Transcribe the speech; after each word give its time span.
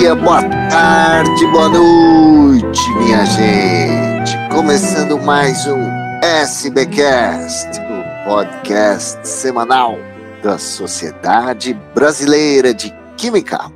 dia, 0.00 0.14
boa 0.14 0.42
tarde, 0.70 1.46
boa 1.48 1.68
noite, 1.68 2.90
minha 2.96 3.22
gente. 3.26 4.32
Começando 4.50 5.18
mais 5.18 5.66
um 5.66 5.78
SBcast, 6.22 7.68
o 7.78 8.24
podcast 8.26 9.28
semanal 9.28 9.98
da 10.42 10.56
Sociedade 10.56 11.74
Brasileira 11.94 12.72
de 12.72 12.90
Química. 13.18 13.70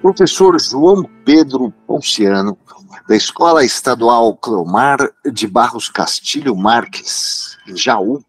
Professor 0.00 0.58
João 0.58 1.04
Pedro 1.22 1.70
Ponciano, 1.86 2.56
da 3.06 3.14
Escola 3.14 3.66
Estadual 3.66 4.34
Cleomar 4.34 5.10
de 5.30 5.46
Barros 5.46 5.90
Castilho 5.90 6.56
Marques, 6.56 7.58
em 7.68 7.76
Jaú, 7.76 8.24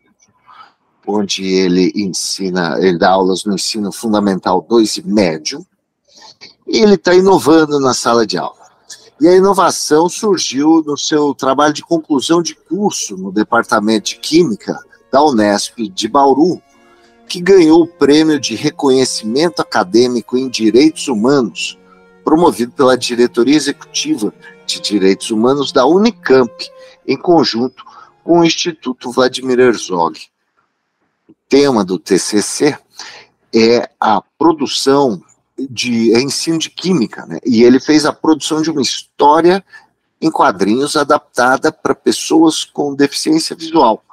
onde 1.08 1.46
ele 1.46 1.94
ensina, 1.96 2.78
ele 2.78 2.98
dá 2.98 3.12
aulas 3.12 3.46
no 3.46 3.56
ensino 3.56 3.90
fundamental 3.94 4.62
2 4.62 4.98
e 4.98 5.08
médio, 5.08 5.66
e 6.68 6.80
ele 6.80 6.96
está 6.96 7.14
inovando 7.14 7.80
na 7.80 7.94
sala 7.94 8.26
de 8.26 8.38
aula. 8.38 8.56
E 9.20 9.28
a 9.28 9.36
inovação 9.36 10.08
surgiu 10.08 10.84
no 10.86 10.98
seu 10.98 11.34
trabalho 11.34 11.74
de 11.74 11.84
conclusão 11.84 12.42
de 12.42 12.54
curso 12.54 13.18
no 13.18 13.32
Departamento 13.32 14.10
de 14.10 14.16
Química 14.18 14.80
da 15.12 15.24
Unesp 15.24 15.78
de 15.90 16.08
Bauru, 16.08 16.62
que 17.28 17.42
ganhou 17.42 17.84
o 17.84 17.88
prêmio 17.88 18.40
de 18.40 18.56
reconhecimento 18.56 19.62
acadêmico 19.62 20.38
em 20.38 20.48
direitos 20.48 21.08
humanos, 21.08 21.78
promovido 22.24 22.72
pela 22.74 22.98
diretoria 22.98 23.56
executiva 23.56 24.34
de 24.66 24.80
direitos 24.80 25.32
humanos 25.32 25.72
da 25.72 25.86
Unicamp, 25.86 26.52
em 27.08 27.18
conjunto 27.18 27.84
com 28.24 28.42
o 28.42 28.46
Instituto 28.46 29.12
Vladimir 29.12 29.60
Herzog 29.60 30.20
tema 31.50 31.84
do 31.84 31.98
TCC 31.98 32.78
é 33.54 33.90
a 34.00 34.22
produção 34.38 35.22
de 35.58 36.14
é 36.14 36.22
ensino 36.22 36.60
de 36.60 36.70
química, 36.70 37.26
né? 37.26 37.40
E 37.46 37.64
ele 37.64 37.80
fez 37.80 38.06
a 38.06 38.14
produção 38.14 38.62
de 38.62 38.70
uma 38.70 38.82
história 38.82 39.64
em 40.22 40.30
quadrinhos 40.30 40.96
adaptada 40.96 41.72
para 41.72 41.96
pessoas 41.96 42.64
com 42.64 42.94
deficiência 42.94 43.56
visual 43.56 44.04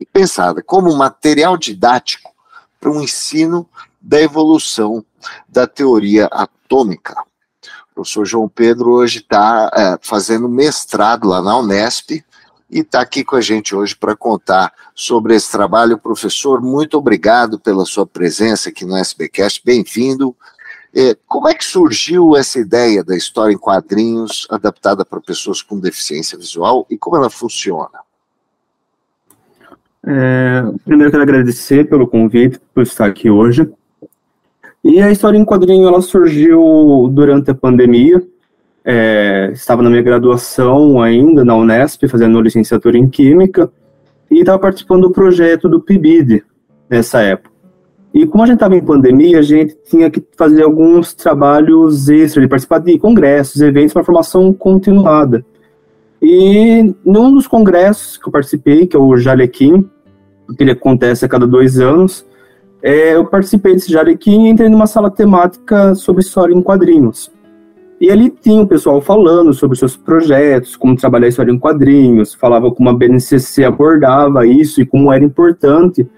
e 0.00 0.06
pensada 0.06 0.62
como 0.62 0.96
material 0.96 1.56
didático 1.56 2.30
para 2.80 2.90
um 2.90 3.02
ensino 3.02 3.68
da 4.00 4.20
evolução 4.20 5.04
da 5.48 5.66
teoria 5.66 6.26
atômica. 6.26 7.14
O 7.90 7.94
professor 7.94 8.24
João 8.24 8.48
Pedro 8.48 8.92
hoje 8.92 9.18
está 9.18 9.70
é, 9.74 9.98
fazendo 10.00 10.48
mestrado 10.48 11.26
lá 11.26 11.42
na 11.42 11.58
Unesp 11.58 12.24
e 12.70 12.80
está 12.80 13.00
aqui 13.00 13.24
com 13.24 13.34
a 13.34 13.40
gente 13.40 13.74
hoje 13.74 13.96
para 13.96 14.14
contar 14.14 14.72
sobre 14.94 15.34
esse 15.34 15.50
trabalho. 15.50 15.98
Professor, 15.98 16.60
muito 16.60 16.96
obrigado 16.96 17.58
pela 17.58 17.84
sua 17.84 18.06
presença 18.06 18.68
aqui 18.68 18.84
no 18.84 18.96
SBcast, 18.96 19.60
bem-vindo. 19.64 20.36
É, 20.94 21.16
como 21.26 21.48
é 21.48 21.54
que 21.54 21.64
surgiu 21.64 22.36
essa 22.36 22.58
ideia 22.58 23.04
da 23.04 23.16
história 23.16 23.52
em 23.52 23.58
quadrinhos 23.58 24.46
adaptada 24.50 25.04
para 25.04 25.20
pessoas 25.20 25.60
com 25.60 25.78
deficiência 25.78 26.38
visual 26.38 26.86
e 26.90 26.96
como 26.96 27.16
ela 27.16 27.28
funciona? 27.28 28.00
É, 30.06 30.62
primeiro 30.84 31.10
quero 31.10 31.22
agradecer 31.22 31.88
pelo 31.88 32.06
convite, 32.06 32.58
por 32.72 32.82
estar 32.82 33.06
aqui 33.06 33.28
hoje. 33.28 33.70
E 34.82 35.02
a 35.02 35.10
história 35.10 35.36
em 35.36 35.44
quadrinho 35.44 35.86
ela 35.86 36.00
surgiu 36.00 37.10
durante 37.12 37.50
a 37.50 37.54
pandemia, 37.54 38.22
é, 38.84 39.50
estava 39.52 39.82
na 39.82 39.90
minha 39.90 40.00
graduação 40.00 41.02
ainda 41.02 41.44
na 41.44 41.54
Unesp, 41.54 42.08
fazendo 42.08 42.40
licenciatura 42.40 42.96
em 42.96 43.08
Química, 43.08 43.70
e 44.30 44.40
estava 44.40 44.58
participando 44.58 45.02
do 45.02 45.10
projeto 45.10 45.68
do 45.68 45.80
PIBID 45.80 46.42
nessa 46.88 47.20
época. 47.20 47.47
E 48.12 48.26
como 48.26 48.42
a 48.42 48.46
gente 48.46 48.56
estava 48.56 48.76
em 48.76 48.84
pandemia, 48.84 49.38
a 49.38 49.42
gente 49.42 49.76
tinha 49.84 50.10
que 50.10 50.24
fazer 50.36 50.62
alguns 50.62 51.14
trabalhos 51.14 52.08
extras, 52.08 52.42
de 52.42 52.48
participar 52.48 52.78
de 52.78 52.98
congressos, 52.98 53.60
eventos 53.60 53.92
para 53.92 54.04
formação 54.04 54.52
continuada. 54.52 55.44
E 56.20 56.94
num 57.04 57.32
dos 57.32 57.46
congressos 57.46 58.16
que 58.16 58.28
eu 58.28 58.32
participei, 58.32 58.86
que 58.86 58.96
é 58.96 58.98
o 58.98 59.16
Jalequim, 59.16 59.88
que 60.56 60.62
ele 60.62 60.72
acontece 60.72 61.24
a 61.24 61.28
cada 61.28 61.46
dois 61.46 61.78
anos, 61.78 62.26
é, 62.82 63.14
eu 63.14 63.24
participei 63.26 63.74
desse 63.74 63.92
Jalequim 63.92 64.46
e 64.46 64.48
entrei 64.50 64.68
numa 64.68 64.86
sala 64.86 65.10
temática 65.10 65.94
sobre 65.94 66.22
história 66.22 66.54
em 66.54 66.62
quadrinhos. 66.62 67.30
E 68.00 68.10
ali 68.10 68.30
tinha 68.30 68.62
o 68.62 68.66
pessoal 68.66 69.00
falando 69.00 69.52
sobre 69.52 69.76
seus 69.76 69.96
projetos, 69.96 70.76
como 70.76 70.96
trabalhar 70.96 71.28
história 71.28 71.50
em 71.50 71.58
quadrinhos, 71.58 72.32
falava 72.32 72.70
como 72.70 72.88
a 72.88 72.92
BNCC 72.92 73.64
abordava 73.64 74.46
isso 74.46 74.80
e 74.80 74.86
como 74.86 75.12
era 75.12 75.24
importante, 75.24 76.08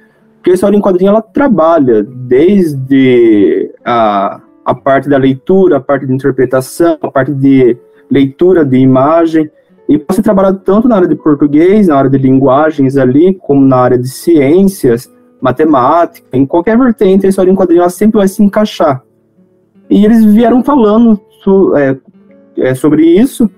porque 0.40 0.52
a 0.52 0.54
história 0.54 0.74
em 0.74 0.80
quadrinhos 0.80 1.12
ela 1.12 1.20
trabalha 1.20 2.02
desde 2.02 3.70
a, 3.84 4.40
a 4.64 4.74
parte 4.74 5.06
da 5.06 5.18
leitura, 5.18 5.76
a 5.76 5.80
parte 5.80 6.06
de 6.06 6.14
interpretação, 6.14 6.96
a 7.02 7.10
parte 7.10 7.30
de 7.30 7.76
leitura 8.10 8.64
de 8.64 8.78
imagem, 8.78 9.50
e 9.86 9.98
pode 9.98 10.16
ser 10.16 10.22
trabalhado 10.22 10.58
tanto 10.64 10.88
na 10.88 10.96
área 10.96 11.08
de 11.08 11.14
português, 11.14 11.88
na 11.88 11.96
área 11.96 12.08
de 12.08 12.16
linguagens 12.16 12.96
ali, 12.96 13.34
como 13.34 13.60
na 13.60 13.76
área 13.76 13.98
de 13.98 14.08
ciências, 14.08 15.12
matemática, 15.42 16.26
em 16.32 16.46
qualquer 16.46 16.78
vertente, 16.78 17.26
a 17.26 17.28
história 17.28 17.50
em 17.50 17.54
quadrinhos 17.54 17.82
ela 17.82 17.90
sempre 17.90 18.16
vai 18.16 18.28
se 18.28 18.42
encaixar. 18.42 19.02
E 19.90 20.06
eles 20.06 20.24
vieram 20.24 20.64
falando 20.64 21.20
so, 21.44 21.76
é, 21.76 21.98
é, 22.56 22.74
sobre 22.74 23.04
isso, 23.04 23.50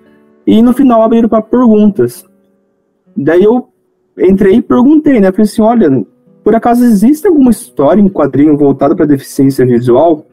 e 0.45 0.61
no 0.61 0.73
final 0.73 1.01
abriram 1.01 1.29
para 1.29 1.43
perguntas. 1.43 2.25
Daí 3.17 3.45
eu 3.45 3.69
entrei 4.19 4.57
e 4.57 4.63
perguntei, 4.63 5.21
né? 5.21 5.31
Falei 5.31 5.45
assim: 5.45 5.63
olha, 5.63 6.05
por 6.43 6.55
acaso 6.55 6.85
existe 6.85 7.27
alguma 7.27 7.51
história 7.51 8.01
em 8.01 8.09
quadrinho 8.09 8.57
voltada 8.57 8.95
para 8.95 9.07
deficiência 9.07 9.65
visual? 9.65 10.27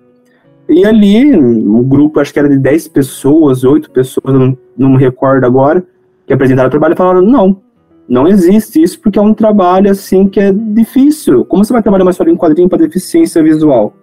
E 0.67 0.85
ali, 0.85 1.35
um 1.35 1.83
grupo, 1.83 2.19
acho 2.19 2.31
que 2.31 2.39
era 2.39 2.47
de 2.47 2.57
10 2.57 2.89
pessoas, 2.89 3.63
8 3.63 3.89
pessoas, 3.89 4.33
não, 4.33 4.57
não 4.77 4.89
me 4.91 4.97
recordo 4.97 5.43
agora, 5.45 5.83
que 6.27 6.33
apresentaram 6.33 6.67
o 6.67 6.71
trabalho, 6.71 6.95
falaram: 6.95 7.21
não, 7.21 7.59
não 8.07 8.27
existe 8.27 8.81
isso 8.81 8.99
porque 8.99 9.17
é 9.17 9.21
um 9.21 9.33
trabalho 9.33 9.89
assim 9.89 10.27
que 10.27 10.39
é 10.39 10.51
difícil. 10.51 11.43
Como 11.45 11.63
você 11.63 11.73
vai 11.73 11.81
trabalhar 11.81 12.03
uma 12.03 12.11
história 12.11 12.31
em 12.31 12.37
quadrinho 12.37 12.69
para 12.69 12.77
deficiência 12.77 13.41
visual? 13.41 13.93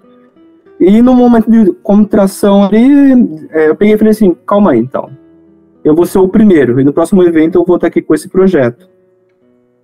E 0.78 1.00
no 1.00 1.14
momento 1.14 1.50
de 1.50 1.72
contração 1.82 2.64
ali, 2.64 3.48
é, 3.50 3.70
eu 3.70 3.76
peguei 3.76 3.94
e 3.94 3.98
falei 3.98 4.10
assim, 4.10 4.36
calma 4.46 4.72
aí 4.72 4.80
então. 4.80 5.08
Eu 5.82 5.94
vou 5.94 6.04
ser 6.04 6.18
o 6.18 6.28
primeiro, 6.28 6.80
e 6.80 6.84
no 6.84 6.92
próximo 6.92 7.22
evento 7.22 7.56
eu 7.56 7.64
vou 7.64 7.76
estar 7.76 7.86
aqui 7.86 8.02
com 8.02 8.14
esse 8.14 8.28
projeto. 8.28 8.88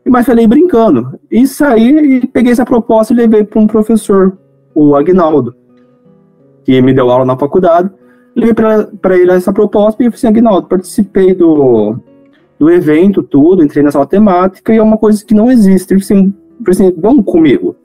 Mas 0.07 0.27
falei 0.27 0.47
brincando. 0.47 1.19
E 1.31 1.47
saí 1.47 2.17
e 2.17 2.27
peguei 2.27 2.53
essa 2.53 2.65
proposta 2.65 3.13
e 3.13 3.17
levei 3.17 3.45
para 3.45 3.61
um 3.61 3.67
professor, 3.67 4.37
o 4.75 4.97
Agnaldo, 4.97 5.55
que 6.65 6.81
me 6.83 6.93
deu 6.93 7.11
aula 7.11 7.25
na 7.25 7.37
faculdade. 7.37 7.91
Levei 8.35 8.55
para 8.55 9.17
ele 9.17 9.31
essa 9.31 9.53
proposta 9.53 10.03
e 10.03 10.07
falei 10.07 10.17
assim, 10.17 10.27
Agnaldo, 10.27 10.67
participei 10.67 11.35
do, 11.35 11.97
do 12.59 12.71
evento, 12.71 13.23
tudo, 13.23 13.63
entrei 13.63 13.83
na 13.83 13.91
sala 13.91 14.07
temática 14.07 14.73
e 14.73 14.79
é 14.79 14.83
uma 14.83 14.99
coisa 14.99 15.25
que 15.25 15.35
não 15.35 15.51
existe. 15.51 15.95
Ele 15.95 16.03
falou 16.03 16.21
assim, 16.21 16.35
assim 16.69 16.95
vamos 17.01 17.25
comigo 17.25 17.77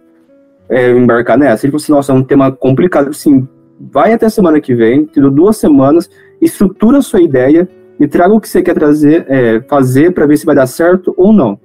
é, 0.70 0.92
embarcar 0.92 1.38
nessa. 1.38 1.66
Ele 1.66 1.72
falou 1.72 1.84
assim, 1.84 1.92
nossa, 1.92 2.12
é 2.12 2.16
um 2.16 2.24
tema 2.24 2.52
complicado. 2.52 3.10
Assim, 3.10 3.48
vai 3.80 4.14
até 4.14 4.30
semana 4.30 4.60
que 4.60 4.74
vem, 4.74 5.06
te 5.06 5.20
dou 5.20 5.32
duas 5.32 5.58
semanas, 5.58 6.10
estrutura 6.42 7.00
a 7.00 7.02
sua 7.02 7.22
ideia 7.22 7.68
e 8.00 8.08
traga 8.08 8.34
o 8.34 8.40
que 8.40 8.48
você 8.48 8.62
quer 8.62 8.74
trazer, 8.74 9.26
é, 9.28 9.62
fazer 9.62 10.12
para 10.12 10.26
ver 10.26 10.38
se 10.38 10.46
vai 10.46 10.56
dar 10.56 10.68
certo 10.68 11.14
ou 11.18 11.34
não. 11.34 11.60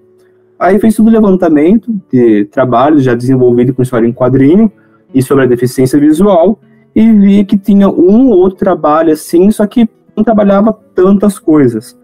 Aí 0.62 0.78
fez 0.78 0.96
todo 0.96 1.08
o 1.08 1.10
levantamento 1.10 1.94
de 2.10 2.44
trabalho 2.46 2.98
já 3.00 3.14
desenvolvido 3.14 3.74
com 3.74 3.82
história 3.82 4.06
em 4.06 4.12
quadrinho 4.12 4.70
e 5.14 5.22
sobre 5.22 5.44
a 5.44 5.46
deficiência 5.46 5.98
visual 5.98 6.58
e 6.94 7.10
vi 7.12 7.44
que 7.44 7.58
tinha 7.58 7.88
um 7.88 8.30
ou 8.30 8.38
outro 8.38 8.58
trabalho 8.58 9.12
assim, 9.12 9.50
só 9.50 9.66
que 9.66 9.88
não 10.16 10.22
trabalhava 10.22 10.72
tantas 10.94 11.38
coisas 11.38 11.96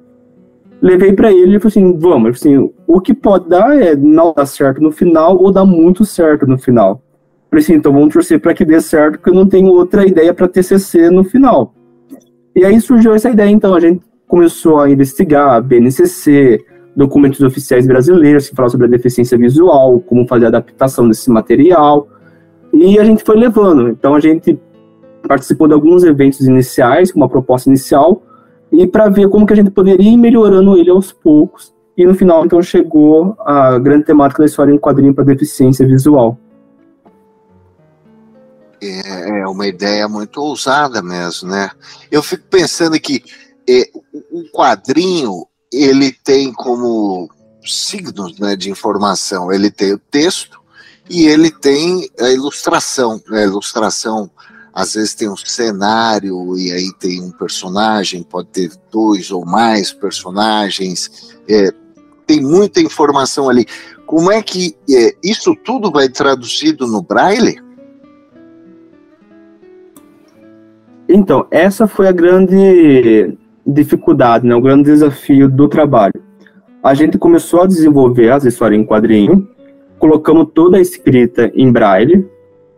levei 0.80 1.12
para 1.12 1.32
ele 1.32 1.56
e 1.56 1.60
falei 1.60 1.68
assim, 1.68 1.98
vamos, 1.98 2.36
assim, 2.36 2.70
o 2.86 3.00
que 3.00 3.12
pode 3.12 3.48
dar 3.48 3.76
é 3.76 3.94
não 3.94 4.32
dar 4.32 4.46
certo 4.46 4.80
no 4.80 4.90
final 4.90 5.36
ou 5.36 5.52
dar 5.52 5.64
muito 5.64 6.04
certo 6.04 6.46
no 6.46 6.58
final. 6.58 7.02
Falei 7.50 7.62
assim, 7.62 7.74
então 7.74 7.92
vamos 7.92 8.12
torcer 8.12 8.40
para 8.40 8.54
que 8.54 8.64
dê 8.64 8.80
certo, 8.80 9.18
porque 9.18 9.30
eu 9.30 9.34
não 9.34 9.46
tenho 9.46 9.68
outra 9.68 10.06
ideia 10.06 10.32
para 10.32 10.48
TCC 10.48 11.10
no 11.10 11.24
final. 11.24 11.74
E 12.54 12.64
aí 12.64 12.80
surgiu 12.80 13.14
essa 13.14 13.30
ideia, 13.30 13.50
então 13.50 13.74
a 13.74 13.80
gente 13.80 14.02
começou 14.26 14.80
a 14.80 14.90
investigar 14.90 15.62
BNCC, 15.62 16.64
documentos 16.96 17.40
oficiais 17.40 17.86
brasileiros 17.86 18.48
que 18.48 18.56
falam 18.56 18.70
sobre 18.70 18.86
a 18.86 18.90
deficiência 18.90 19.38
visual, 19.38 20.00
como 20.00 20.26
fazer 20.26 20.46
a 20.46 20.48
adaptação 20.48 21.08
desse 21.08 21.30
material, 21.30 22.08
e 22.72 22.98
a 22.98 23.04
gente 23.04 23.24
foi 23.24 23.36
levando. 23.36 23.88
Então 23.88 24.14
a 24.14 24.20
gente 24.20 24.58
participou 25.26 25.68
de 25.68 25.74
alguns 25.74 26.04
eventos 26.04 26.40
iniciais, 26.40 27.12
com 27.12 27.20
uma 27.20 27.28
proposta 27.28 27.68
inicial, 27.68 28.22
e 28.70 28.86
para 28.86 29.08
ver 29.08 29.28
como 29.28 29.46
que 29.46 29.52
a 29.52 29.56
gente 29.56 29.70
poderia 29.70 30.10
ir 30.10 30.16
melhorando 30.16 30.76
ele 30.76 30.90
aos 30.90 31.12
poucos. 31.12 31.72
E 31.96 32.06
no 32.06 32.14
final, 32.14 32.44
então, 32.44 32.62
chegou 32.62 33.36
a 33.40 33.76
grande 33.78 34.04
temática 34.04 34.40
da 34.40 34.46
história 34.46 34.72
em 34.72 34.78
quadrinho 34.78 35.12
para 35.12 35.24
deficiência 35.24 35.84
visual. 35.84 36.38
É, 38.80 39.40
é 39.40 39.48
uma 39.48 39.66
ideia 39.66 40.08
muito 40.08 40.40
ousada 40.40 41.02
mesmo, 41.02 41.50
né? 41.50 41.70
Eu 42.10 42.22
fico 42.22 42.44
pensando 42.48 42.98
que 43.00 43.24
é, 43.68 43.90
quadrinho 44.52 45.46
ele 45.72 46.12
tem 46.12 46.52
como 46.52 47.28
signos 47.64 48.38
né, 48.38 48.56
de 48.56 48.70
informação, 48.70 49.52
ele 49.52 49.70
tem 49.70 49.92
o 49.92 49.98
texto 49.98 50.60
e 51.08 51.26
ele 51.26 51.50
tem 51.50 52.08
a 52.18 52.30
ilustração, 52.30 53.20
né, 53.28 53.40
a 53.40 53.46
ilustração 53.46 54.30
às 54.72 54.94
vezes 54.94 55.14
tem 55.14 55.28
um 55.28 55.36
cenário 55.36 56.56
e 56.56 56.70
aí 56.70 56.92
tem 57.00 57.20
um 57.20 57.32
personagem, 57.32 58.22
pode 58.22 58.48
ter 58.48 58.70
dois 58.92 59.30
ou 59.30 59.44
mais 59.44 59.92
personagens, 59.92 61.36
é, 61.48 61.72
tem 62.26 62.40
muita 62.40 62.80
informação 62.80 63.48
ali. 63.48 63.66
Como 64.06 64.30
é 64.30 64.40
que 64.40 64.76
é, 64.88 65.16
isso 65.22 65.56
tudo 65.64 65.90
vai 65.90 66.08
traduzido 66.08 66.86
no 66.86 67.02
braille? 67.02 67.60
Então, 71.08 71.46
essa 71.50 71.88
foi 71.88 72.06
a 72.06 72.12
grande 72.12 73.36
dificuldade, 73.72 74.46
né, 74.46 74.54
o 74.54 74.60
grande 74.60 74.84
desafio 74.84 75.48
do 75.48 75.68
trabalho. 75.68 76.14
A 76.82 76.94
gente 76.94 77.18
começou 77.18 77.62
a 77.62 77.66
desenvolver 77.66 78.30
as 78.30 78.44
histórias 78.44 78.80
em 78.80 78.84
quadrinho, 78.84 79.46
colocamos 79.98 80.48
toda 80.54 80.78
a 80.78 80.80
escrita 80.80 81.50
em 81.54 81.70
braille, 81.70 82.26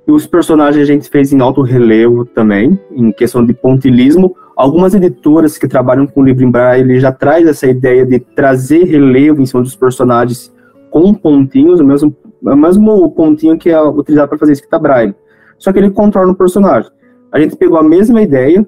e 0.06 0.10
os 0.10 0.26
personagens 0.26 0.82
a 0.82 0.92
gente 0.92 1.08
fez 1.08 1.32
em 1.32 1.40
alto 1.40 1.60
relevo 1.62 2.25
também, 2.25 2.78
em 2.90 3.12
questão 3.12 3.44
de 3.44 3.52
pontilismo. 3.52 4.34
Algumas 4.56 4.94
editoras 4.94 5.56
que 5.56 5.69
trabalham 5.69 6.06
com 6.06 6.25
livro 6.25 6.44
em 6.44 6.50
braille 6.50 6.98
já 6.98 7.12
traz 7.12 7.46
essa 7.46 7.66
ideia 7.66 8.04
de 8.04 8.19
trazer 8.19 8.84
relevo 8.84 9.40
em 9.40 9.46
cima 9.46 9.62
dos 9.62 9.76
personagens 9.76 10.52
com 10.90 11.14
pontinhos, 11.14 11.78
o 11.78 11.84
mesmo, 11.84 12.16
o 12.42 12.56
mesmo 12.56 13.10
pontinho 13.12 13.56
que 13.56 13.70
é 13.70 13.81
utilizado 13.81 14.28
para 14.28 14.38
fazer 14.38 14.52
escrita 14.52 14.78
braille. 14.78 15.14
Só 15.58 15.72
que 15.72 15.78
ele 15.78 15.90
contorna 15.90 16.32
o 16.32 16.37
personagem. 16.37 16.90
A 17.31 17.38
gente 17.38 17.54
pegou 17.54 17.78
a 17.78 17.82
mesma 17.82 18.20
ideia, 18.20 18.66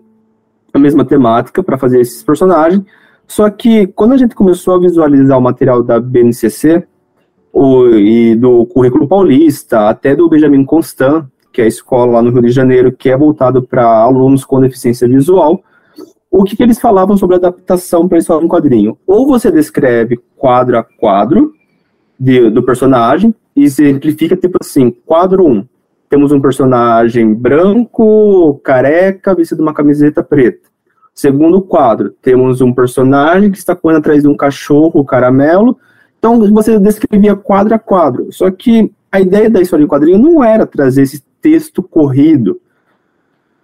a 0.72 0.78
mesma 0.78 1.04
temática 1.04 1.62
para 1.62 1.78
fazer 1.78 2.00
esses 2.00 2.22
personagens, 2.22 2.82
só 3.26 3.48
que 3.50 3.86
quando 3.88 4.12
a 4.12 4.16
gente 4.16 4.34
começou 4.34 4.74
a 4.74 4.80
visualizar 4.80 5.38
o 5.38 5.42
material 5.42 5.82
da 5.82 6.00
BNCC, 6.00 6.84
o, 7.52 7.88
e 7.90 8.34
do 8.34 8.64
currículo 8.66 9.06
paulista, 9.06 9.88
até 9.88 10.16
do 10.16 10.28
Benjamin 10.28 10.64
Constant, 10.64 11.26
que 11.52 11.60
é 11.60 11.64
a 11.64 11.68
escola 11.68 12.12
lá 12.12 12.22
no 12.22 12.30
Rio 12.30 12.42
de 12.42 12.50
Janeiro, 12.50 12.92
que 12.92 13.10
é 13.10 13.16
voltado 13.16 13.62
para 13.62 13.86
alunos 13.86 14.44
com 14.44 14.60
deficiência 14.60 15.06
visual, 15.06 15.62
o 16.30 16.44
que, 16.44 16.56
que 16.56 16.62
eles 16.62 16.80
falavam 16.80 17.16
sobre 17.16 17.36
adaptação 17.36 18.08
para 18.08 18.16
história 18.18 18.44
em 18.44 18.48
quadrinho? 18.48 18.96
Ou 19.06 19.26
você 19.26 19.50
descreve 19.50 20.18
quadro 20.34 20.78
a 20.78 20.82
quadro 20.82 21.52
de, 22.18 22.48
do 22.48 22.62
personagem, 22.62 23.34
e 23.54 23.68
simplifica 23.68 24.36
tipo 24.36 24.58
assim, 24.60 24.90
quadro 24.90 25.46
1, 25.46 25.64
temos 26.12 26.30
um 26.30 26.42
personagem 26.42 27.32
branco, 27.32 28.60
careca, 28.62 29.34
vestido 29.34 29.62
uma 29.62 29.72
camiseta 29.72 30.22
preta. 30.22 30.68
Segundo 31.14 31.62
quadro, 31.62 32.14
temos 32.20 32.60
um 32.60 32.70
personagem 32.70 33.50
que 33.50 33.56
está 33.56 33.74
correndo 33.74 34.00
atrás 34.00 34.22
de 34.22 34.28
um 34.28 34.36
cachorro 34.36 35.06
caramelo. 35.06 35.78
Então, 36.18 36.38
você 36.52 36.78
descrevia 36.78 37.34
quadro 37.34 37.74
a 37.74 37.78
quadro. 37.78 38.30
Só 38.30 38.50
que 38.50 38.92
a 39.10 39.22
ideia 39.22 39.48
da 39.48 39.62
história 39.62 39.84
em 39.84 39.88
quadrinho 39.88 40.18
não 40.18 40.44
era 40.44 40.66
trazer 40.66 41.00
esse 41.00 41.24
texto 41.40 41.82
corrido. 41.82 42.60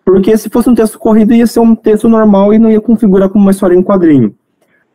Porque 0.03 0.35
se 0.39 0.49
fosse 0.49 0.71
um 0.71 0.75
texto 0.75 0.99
corrido, 0.99 1.35
ia 1.35 1.47
ser 1.47 1.61
um 1.61 1.75
texto 1.75 2.09
normal 2.09 2.55
e 2.55 2.59
não 2.59 2.71
ia 2.71 2.81
configurar 2.81 3.29
como 3.29 3.45
uma 3.45 3.51
história 3.51 3.77
em 3.77 3.83
quadrinho. 3.83 4.35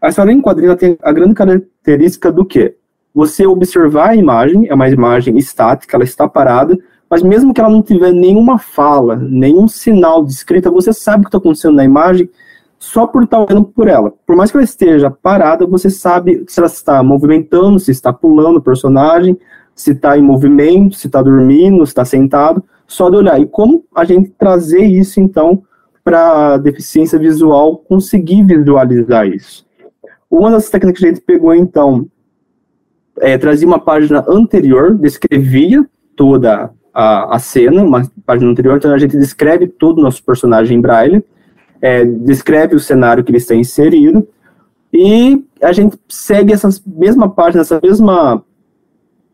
A 0.01 0.09
história 0.09 0.31
em 0.31 0.41
quadrinho 0.41 0.75
tem 0.75 0.97
a 1.03 1.11
grande 1.11 1.35
característica 1.35 2.31
do 2.31 2.45
quê? 2.45 2.77
Você 3.13 3.45
observar 3.45 4.09
a 4.09 4.15
imagem, 4.15 4.67
é 4.67 4.73
uma 4.73 4.89
imagem 4.89 5.37
estática, 5.37 5.95
ela 5.95 6.03
está 6.03 6.27
parada, 6.27 6.75
mas 7.13 7.21
mesmo 7.21 7.53
que 7.53 7.61
ela 7.61 7.69
não 7.69 7.83
tiver 7.83 8.11
nenhuma 8.11 8.57
fala, 8.57 9.15
nenhum 9.15 9.67
sinal 9.67 10.25
de 10.25 10.33
escrita, 10.33 10.71
você 10.71 10.91
sabe 10.91 11.19
o 11.19 11.21
que 11.25 11.27
está 11.27 11.37
acontecendo 11.37 11.75
na 11.75 11.83
imagem 11.83 12.27
só 12.79 13.05
por 13.05 13.21
estar 13.21 13.39
olhando 13.39 13.65
por 13.65 13.87
ela. 13.87 14.11
Por 14.25 14.35
mais 14.35 14.49
que 14.49 14.57
ela 14.57 14.63
esteja 14.63 15.11
parada, 15.11 15.67
você 15.67 15.91
sabe 15.91 16.43
se 16.47 16.59
ela 16.59 16.65
está 16.65 17.03
movimentando, 17.03 17.79
se 17.79 17.91
está 17.91 18.11
pulando 18.11 18.57
o 18.57 18.61
personagem, 18.63 19.37
se 19.75 19.91
está 19.91 20.17
em 20.17 20.23
movimento, 20.23 20.95
se 20.95 21.05
está 21.05 21.21
dormindo, 21.21 21.85
se 21.85 21.91
está 21.91 22.03
sentado, 22.03 22.63
só 22.87 23.11
de 23.11 23.17
olhar. 23.17 23.39
E 23.39 23.45
como 23.45 23.85
a 23.93 24.03
gente 24.05 24.31
trazer 24.31 24.83
isso, 24.83 25.19
então, 25.19 25.61
para 26.03 26.57
deficiência 26.57 27.19
visual 27.19 27.77
conseguir 27.77 28.43
visualizar 28.43 29.27
isso? 29.27 29.67
Uma 30.31 30.49
das 30.49 30.67
técnicas 30.67 30.99
que 30.99 31.05
a 31.05 31.09
gente 31.09 31.21
pegou, 31.21 31.53
então, 31.53 32.07
é, 33.19 33.37
trazia 33.37 33.67
uma 33.67 33.77
página 33.77 34.25
anterior, 34.27 34.97
descrevia 34.97 35.87
toda 36.15 36.73
a, 36.93 37.35
a 37.35 37.39
cena, 37.39 37.81
uma 37.81 38.09
página 38.25 38.51
anterior, 38.51 38.77
então 38.77 38.93
a 38.93 38.97
gente 38.97 39.17
descreve 39.17 39.67
todo 39.67 39.99
o 39.99 40.01
nosso 40.01 40.23
personagem 40.23 40.77
em 40.77 40.81
braille, 40.81 41.23
é, 41.81 42.05
descreve 42.05 42.75
o 42.75 42.79
cenário 42.79 43.23
que 43.23 43.31
ele 43.31 43.37
está 43.37 43.55
inserido, 43.55 44.27
e 44.93 45.43
a 45.61 45.73
gente 45.73 45.97
segue 46.07 46.53
essa 46.53 46.69
mesma 46.85 47.27
página, 47.27 47.61
essa 47.61 47.79
mesma 47.81 48.43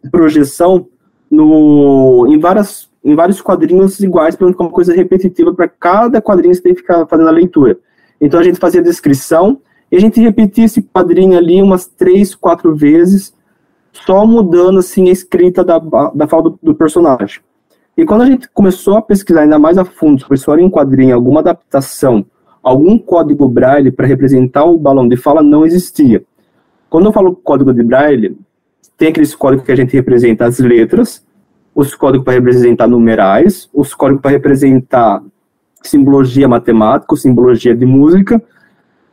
projeção 0.10 0.88
no, 1.30 2.26
em, 2.30 2.40
várias, 2.40 2.90
em 3.04 3.14
vários 3.14 3.42
quadrinhos 3.42 4.00
iguais, 4.00 4.36
para 4.38 4.48
uma 4.48 4.70
coisa 4.70 4.94
repetitiva 4.94 5.54
para 5.54 5.68
cada 5.68 6.22
quadrinho 6.22 6.56
você 6.56 6.62
tem 6.62 6.74
que 6.74 6.82
ficar 6.82 7.06
fazendo 7.08 7.28
a 7.28 7.32
leitura. 7.32 7.78
Então 8.22 8.40
a 8.40 8.44
gente 8.44 8.58
fazia 8.58 8.80
a 8.80 8.84
descrição, 8.84 9.60
e 9.92 9.98
a 9.98 10.00
gente 10.00 10.22
repetia 10.22 10.66
esse 10.66 10.82
quadrinho 10.82 11.38
ali 11.38 11.62
umas 11.62 11.88
três, 11.88 12.34
quatro 12.34 12.74
vezes, 12.76 13.34
só 13.92 14.26
mudando 14.26 14.80
assim 14.80 15.10
a 15.10 15.12
escrita 15.12 15.64
da, 15.64 15.78
da 15.80 16.28
fala 16.28 16.44
do, 16.44 16.60
do 16.62 16.76
personagem. 16.76 17.42
E 18.00 18.06
quando 18.06 18.22
a 18.22 18.26
gente 18.26 18.48
começou 18.54 18.96
a 18.96 19.02
pesquisar 19.02 19.42
ainda 19.42 19.60
mais 19.60 19.78
a 19.78 19.84
fundo 19.84 20.22
sobre 20.22 20.36
história 20.36 20.64
em 20.64 20.70
quadrinho, 20.70 21.14
alguma 21.14 21.42
adaptação, 21.42 22.26
algum 22.64 22.98
código 22.98 23.46
Braille 23.50 23.92
para 23.92 24.08
representar 24.08 24.64
o 24.64 24.78
balão 24.78 25.06
de 25.06 25.18
fala 25.18 25.44
não 25.44 25.66
existia. 25.66 26.24
Quando 26.90 27.08
eu 27.08 27.12
falo 27.12 27.36
código 27.36 27.74
de 27.74 27.84
Braille, 27.84 28.38
tem 28.98 29.10
aqueles 29.10 29.36
códigos 29.36 29.66
que 29.66 29.72
a 29.74 29.76
gente 29.76 29.92
representa 29.92 30.46
as 30.46 30.60
letras, 30.60 31.26
os 31.76 31.94
códigos 31.94 32.24
para 32.24 32.36
representar 32.36 32.88
numerais, 32.88 33.70
os 33.74 33.94
códigos 33.94 34.22
para 34.22 34.32
representar 34.32 35.22
simbologia 35.84 36.48
matemática, 36.48 37.14
simbologia 37.18 37.76
de 37.76 37.86
música, 37.86 38.42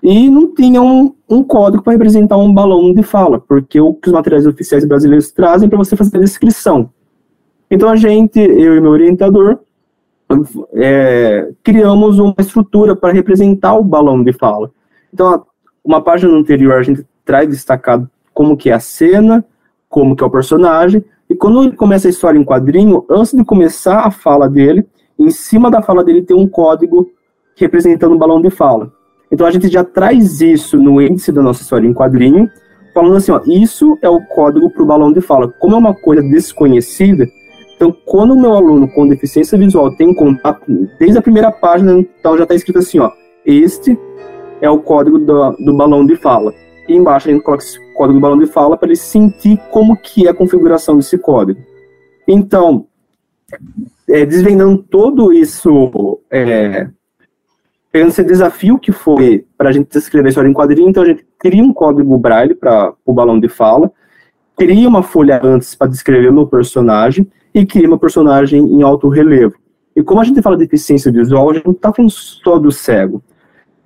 e 0.00 0.30
não 0.30 0.54
tinha 0.54 0.80
um, 0.80 1.12
um 1.28 1.42
código 1.42 1.82
para 1.82 1.94
representar 1.94 2.36
um 2.36 2.54
balão 2.54 2.94
de 2.94 3.02
fala, 3.02 3.40
porque 3.40 3.80
o 3.80 3.94
que 3.94 4.10
os 4.10 4.14
materiais 4.14 4.46
oficiais 4.46 4.84
brasileiros 4.84 5.32
trazem 5.32 5.68
para 5.68 5.76
você 5.76 5.96
fazer 5.96 6.18
a 6.18 6.20
descrição. 6.20 6.88
Então 7.70 7.88
a 7.88 7.96
gente, 7.96 8.38
eu 8.38 8.76
e 8.76 8.80
meu 8.80 8.90
orientador, 8.90 9.58
é, 10.74 11.50
criamos 11.62 12.18
uma 12.18 12.34
estrutura 12.38 12.96
para 12.96 13.12
representar 13.12 13.74
o 13.74 13.84
balão 13.84 14.22
de 14.22 14.32
fala. 14.32 14.70
Então, 15.12 15.44
uma 15.84 16.00
página 16.00 16.32
anterior 16.32 16.74
a 16.74 16.82
gente 16.82 17.06
traz 17.24 17.48
destacado 17.48 18.08
como 18.34 18.56
que 18.56 18.70
é 18.70 18.74
a 18.74 18.80
cena, 18.80 19.44
como 19.88 20.14
que 20.14 20.22
é 20.22 20.26
o 20.26 20.30
personagem, 20.30 21.04
e 21.28 21.35
quando 21.35 21.62
ele 21.64 21.76
começa 21.76 22.06
a 22.06 22.11
história 22.11 22.38
em 22.38 22.44
quadrinho, 22.44 23.04
antes 23.11 23.32
de 23.32 23.44
começar 23.44 24.00
a 24.00 24.11
fala 24.11 24.49
dele, 24.49 24.87
em 25.18 25.30
cima 25.30 25.70
da 25.70 25.82
fala 25.82 26.04
dele 26.04 26.23
tem 26.23 26.37
um 26.37 26.46
código 26.46 27.11
representando 27.56 28.14
o 28.14 28.18
balão 28.18 28.40
de 28.40 28.50
fala. 28.50 28.92
Então 29.30 29.46
a 29.46 29.50
gente 29.50 29.68
já 29.68 29.82
traz 29.82 30.40
isso 30.40 30.78
no 30.78 31.00
índice 31.00 31.32
da 31.32 31.42
nossa 31.42 31.62
história 31.62 31.87
em 31.87 31.94
quadrinho, 31.94 32.49
falando 32.94 33.16
assim, 33.16 33.32
ó, 33.32 33.40
isso 33.46 33.99
é 34.02 34.08
o 34.08 34.20
código 34.26 34.70
para 34.70 34.82
o 34.82 34.87
balão 34.87 35.12
de 35.12 35.20
fala. 35.20 35.49
Como 35.58 35.75
é 35.75 35.78
uma 35.78 35.94
coisa 35.94 36.23
desconhecida, 36.23 37.26
então, 37.76 37.95
quando 38.06 38.33
o 38.33 38.40
meu 38.40 38.54
aluno 38.54 38.88
com 38.88 39.06
deficiência 39.06 39.56
visual 39.59 39.95
tem 39.95 40.14
contato, 40.14 40.64
desde 40.99 41.18
a 41.18 41.23
primeira 41.23 41.52
página, 41.52 41.92
então 41.92 42.37
já 42.37 42.45
está 42.45 42.54
escrito 42.54 42.78
assim, 42.78 42.99
ó, 42.99 43.12
este 43.45 43.99
é 44.62 44.71
o 44.71 44.78
código 44.78 45.18
do, 45.18 45.50
do 45.52 45.76
balão 45.76 46.04
de 46.04 46.16
fala. 46.16 46.54
E 46.88 46.95
embaixo 46.95 47.28
a 47.28 47.33
gente 47.33 47.42
coloca 47.42 47.62
esse 47.62 47.78
código 47.95 48.18
do 48.18 48.23
balão 48.23 48.38
de 48.38 48.47
fala 48.47 48.78
para 48.78 48.88
ele 48.88 48.97
sentir 48.97 49.61
como 49.71 49.97
que 49.97 50.26
é 50.26 50.30
a 50.30 50.35
configuração 50.35 50.97
desse 50.97 51.18
código. 51.18 51.61
Então, 52.26 52.87
é, 54.09 54.25
desvendando 54.25 54.83
todo 54.83 55.30
isso, 55.30 56.18
é, 56.30 56.88
pegando 57.92 58.09
esse 58.09 58.25
desafio 58.25 58.78
que 58.78 58.90
foi 58.90 59.45
para 59.56 59.68
a 59.68 59.73
gente 59.73 59.95
escrever 59.97 60.30
história 60.30 60.49
em 60.49 60.54
quadrinho, 60.54 60.88
então 60.88 61.02
a 61.02 61.06
gente 61.06 61.26
cria 61.38 61.62
um 61.62 61.75
código 61.75 62.16
braille 62.16 62.54
para 62.54 62.95
o 63.04 63.12
balão 63.12 63.38
de 63.38 63.49
fala, 63.49 63.92
cria 64.56 64.88
uma 64.88 65.02
folha 65.02 65.38
antes 65.45 65.75
para 65.75 65.88
descrever 65.88 66.30
o 66.30 66.35
meu 66.35 66.47
personagem, 66.47 67.30
e 67.56 67.64
cria 67.64 67.88
uma 67.88 67.98
personagem 67.98 68.62
em 68.62 68.82
alto 68.82 69.08
relevo. 69.08 69.54
E 69.96 70.02
como 70.02 70.20
a 70.20 70.25
gente 70.25 70.42
fala 70.42 70.58
de 70.58 70.64
deficiência 70.64 71.10
visual, 71.10 71.48
a 71.48 71.54
gente 71.54 71.64
não 71.64 71.72
está 71.72 71.90
falando 71.90 72.10
só 72.10 72.58
do 72.58 72.70
cego. 72.70 73.22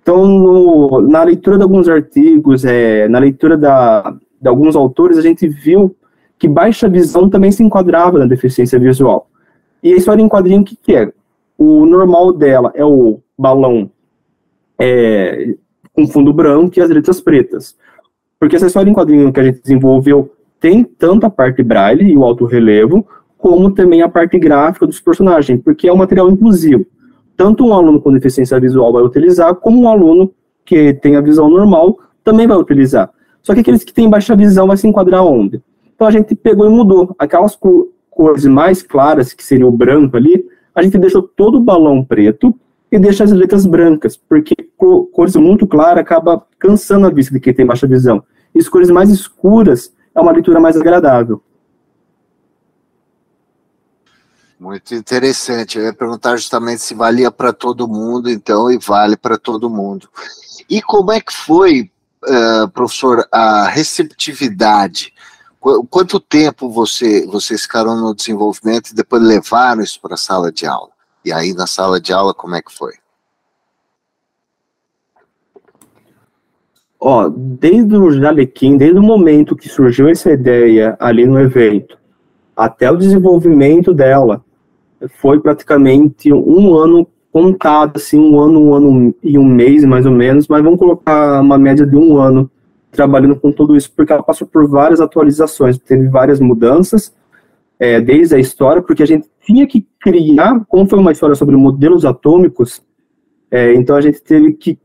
Então, 0.02 0.26
no, 0.26 1.00
na 1.02 1.22
leitura 1.22 1.56
de 1.56 1.62
alguns 1.62 1.88
artigos, 1.88 2.64
é, 2.64 3.06
na 3.06 3.20
leitura 3.20 3.56
da, 3.56 4.12
de 4.42 4.48
alguns 4.48 4.74
autores, 4.74 5.16
a 5.18 5.22
gente 5.22 5.46
viu 5.46 5.94
que 6.36 6.48
baixa 6.48 6.88
visão 6.88 7.30
também 7.30 7.52
se 7.52 7.62
enquadrava 7.62 8.18
na 8.18 8.26
deficiência 8.26 8.76
visual. 8.76 9.30
E 9.80 9.92
a 9.92 9.96
história 9.96 10.20
em 10.20 10.28
quadrinho, 10.28 10.62
o 10.62 10.64
que, 10.64 10.74
que 10.74 10.96
é? 10.96 11.12
O 11.56 11.86
normal 11.86 12.32
dela 12.32 12.72
é 12.74 12.84
o 12.84 13.20
balão 13.38 13.88
é, 14.80 15.54
com 15.92 16.08
fundo 16.08 16.32
branco 16.32 16.76
e 16.76 16.82
as 16.82 16.90
letras 16.90 17.20
pretas. 17.20 17.76
Porque 18.36 18.56
essa 18.56 18.66
história 18.66 18.90
em 18.90 18.94
quadrinho 18.94 19.32
que 19.32 19.38
a 19.38 19.44
gente 19.44 19.62
desenvolveu 19.62 20.34
tem 20.58 20.82
tanto 20.82 21.24
a 21.24 21.30
parte 21.30 21.62
braille 21.62 22.10
e 22.10 22.16
o 22.16 22.24
alto 22.24 22.46
relevo, 22.46 23.06
como 23.40 23.70
também 23.72 24.02
a 24.02 24.08
parte 24.08 24.38
gráfica 24.38 24.86
dos 24.86 25.00
personagens, 25.00 25.60
porque 25.64 25.88
é 25.88 25.92
um 25.92 25.96
material 25.96 26.30
inclusivo. 26.30 26.84
Tanto 27.36 27.64
um 27.66 27.72
aluno 27.72 28.00
com 28.00 28.12
deficiência 28.12 28.60
visual 28.60 28.92
vai 28.92 29.02
utilizar, 29.02 29.54
como 29.54 29.82
um 29.82 29.88
aluno 29.88 30.32
que 30.64 30.92
tem 30.94 31.16
a 31.16 31.20
visão 31.20 31.48
normal 31.48 31.98
também 32.22 32.46
vai 32.46 32.56
utilizar. 32.58 33.10
Só 33.42 33.54
que 33.54 33.60
aqueles 33.60 33.82
que 33.82 33.94
têm 33.94 34.10
baixa 34.10 34.36
visão 34.36 34.66
vai 34.66 34.76
se 34.76 34.86
enquadrar 34.86 35.24
onde? 35.24 35.62
Então 35.94 36.06
a 36.06 36.10
gente 36.10 36.34
pegou 36.34 36.66
e 36.66 36.68
mudou. 36.68 37.14
Aquelas 37.18 37.58
cores 38.10 38.44
mais 38.44 38.82
claras, 38.82 39.32
que 39.32 39.42
seria 39.42 39.66
o 39.66 39.72
branco 39.72 40.16
ali, 40.16 40.44
a 40.74 40.82
gente 40.82 40.98
deixou 40.98 41.22
todo 41.22 41.56
o 41.56 41.60
balão 41.60 42.04
preto 42.04 42.54
e 42.92 42.98
deixa 42.98 43.24
as 43.24 43.32
letras 43.32 43.64
brancas, 43.64 44.16
porque 44.16 44.54
cores 44.76 45.34
muito 45.36 45.66
claras 45.66 45.98
acaba 45.98 46.44
cansando 46.58 47.06
a 47.06 47.10
vista 47.10 47.32
de 47.32 47.40
quem 47.40 47.54
tem 47.54 47.64
baixa 47.64 47.86
visão. 47.86 48.22
E 48.54 48.62
cores 48.64 48.90
mais 48.90 49.08
escuras 49.08 49.94
é 50.14 50.20
uma 50.20 50.32
leitura 50.32 50.60
mais 50.60 50.76
agradável. 50.76 51.40
Muito 54.60 54.94
interessante. 54.94 55.78
Eu 55.78 55.84
ia 55.86 55.92
perguntar 55.94 56.36
justamente 56.36 56.82
se 56.82 56.94
valia 56.94 57.30
para 57.30 57.50
todo 57.50 57.88
mundo, 57.88 58.28
então, 58.28 58.70
e 58.70 58.76
vale 58.76 59.16
para 59.16 59.38
todo 59.38 59.70
mundo. 59.70 60.06
E 60.68 60.82
como 60.82 61.10
é 61.10 61.18
que 61.18 61.32
foi, 61.32 61.90
uh, 62.22 62.68
professor, 62.68 63.26
a 63.32 63.66
receptividade? 63.68 65.14
Qu 65.58 65.86
quanto 65.88 66.20
tempo 66.20 66.68
você, 66.68 67.26
vocês 67.26 67.62
ficaram 67.62 67.96
no 67.96 68.14
desenvolvimento 68.14 68.90
e 68.90 68.94
depois 68.94 69.22
levaram 69.22 69.80
isso 69.80 69.98
para 69.98 70.12
a 70.12 70.18
sala 70.18 70.52
de 70.52 70.66
aula? 70.66 70.90
E 71.24 71.32
aí, 71.32 71.54
na 71.54 71.66
sala 71.66 71.98
de 71.98 72.12
aula, 72.12 72.34
como 72.34 72.54
é 72.54 72.60
que 72.60 72.70
foi? 72.70 72.92
Ó, 77.00 77.30
desde 77.30 77.96
o 77.96 78.12
Jalequim, 78.12 78.76
desde 78.76 78.98
o 78.98 79.02
momento 79.02 79.56
que 79.56 79.70
surgiu 79.70 80.06
essa 80.06 80.30
ideia 80.30 80.98
ali 81.00 81.24
no 81.24 81.40
evento, 81.40 81.98
até 82.54 82.90
o 82.90 82.96
desenvolvimento 82.96 83.94
dela, 83.94 84.44
foi 85.08 85.40
praticamente 85.40 86.32
um 86.32 86.74
ano 86.74 87.06
contado, 87.32 87.96
assim, 87.96 88.18
um 88.18 88.40
ano, 88.40 88.60
um 88.60 88.74
ano 88.74 89.14
e 89.22 89.38
um 89.38 89.44
mês, 89.44 89.84
mais 89.84 90.04
ou 90.04 90.12
menos, 90.12 90.48
mas 90.48 90.62
vamos 90.62 90.78
colocar 90.78 91.40
uma 91.40 91.56
média 91.56 91.86
de 91.86 91.96
um 91.96 92.18
ano 92.18 92.50
trabalhando 92.90 93.36
com 93.36 93.52
tudo 93.52 93.76
isso, 93.76 93.92
porque 93.94 94.12
ela 94.12 94.22
passou 94.22 94.46
por 94.46 94.66
várias 94.68 95.00
atualizações, 95.00 95.78
teve 95.78 96.08
várias 96.08 96.40
mudanças, 96.40 97.14
é, 97.78 98.00
desde 98.00 98.34
a 98.34 98.38
história, 98.38 98.82
porque 98.82 99.02
a 99.02 99.06
gente 99.06 99.28
tinha 99.46 99.66
que 99.66 99.86
criar, 100.00 100.64
como 100.68 100.88
foi 100.88 100.98
uma 100.98 101.12
história 101.12 101.36
sobre 101.36 101.56
modelos 101.56 102.04
atômicos, 102.04 102.82
é, 103.50 103.74
então 103.74 103.96
a 103.96 104.00
gente 104.00 104.20
teve 104.22 104.52
que 104.52 104.78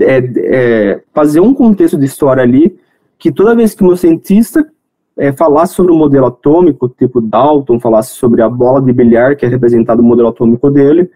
é, 0.00 0.18
é 0.36 1.02
fazer 1.14 1.40
um 1.40 1.54
contexto 1.54 1.96
de 1.96 2.06
história 2.06 2.42
ali, 2.42 2.76
que 3.18 3.32
toda 3.32 3.54
vez 3.54 3.74
que 3.74 3.84
um 3.84 3.96
cientista 3.96 4.68
é, 5.18 5.32
falasse 5.32 5.74
sobre 5.74 5.92
o 5.92 5.96
modelo 5.96 6.26
atômico, 6.26 6.88
tipo 6.88 7.20
Dalton, 7.20 7.80
falasse 7.80 8.10
sobre 8.14 8.40
a 8.40 8.48
bola 8.48 8.80
de 8.80 8.92
bilhar, 8.92 9.36
que 9.36 9.44
é 9.44 9.48
representado 9.48 10.00
o 10.00 10.04
modelo 10.04 10.28
atômico 10.28 10.70
dele, 10.70 11.10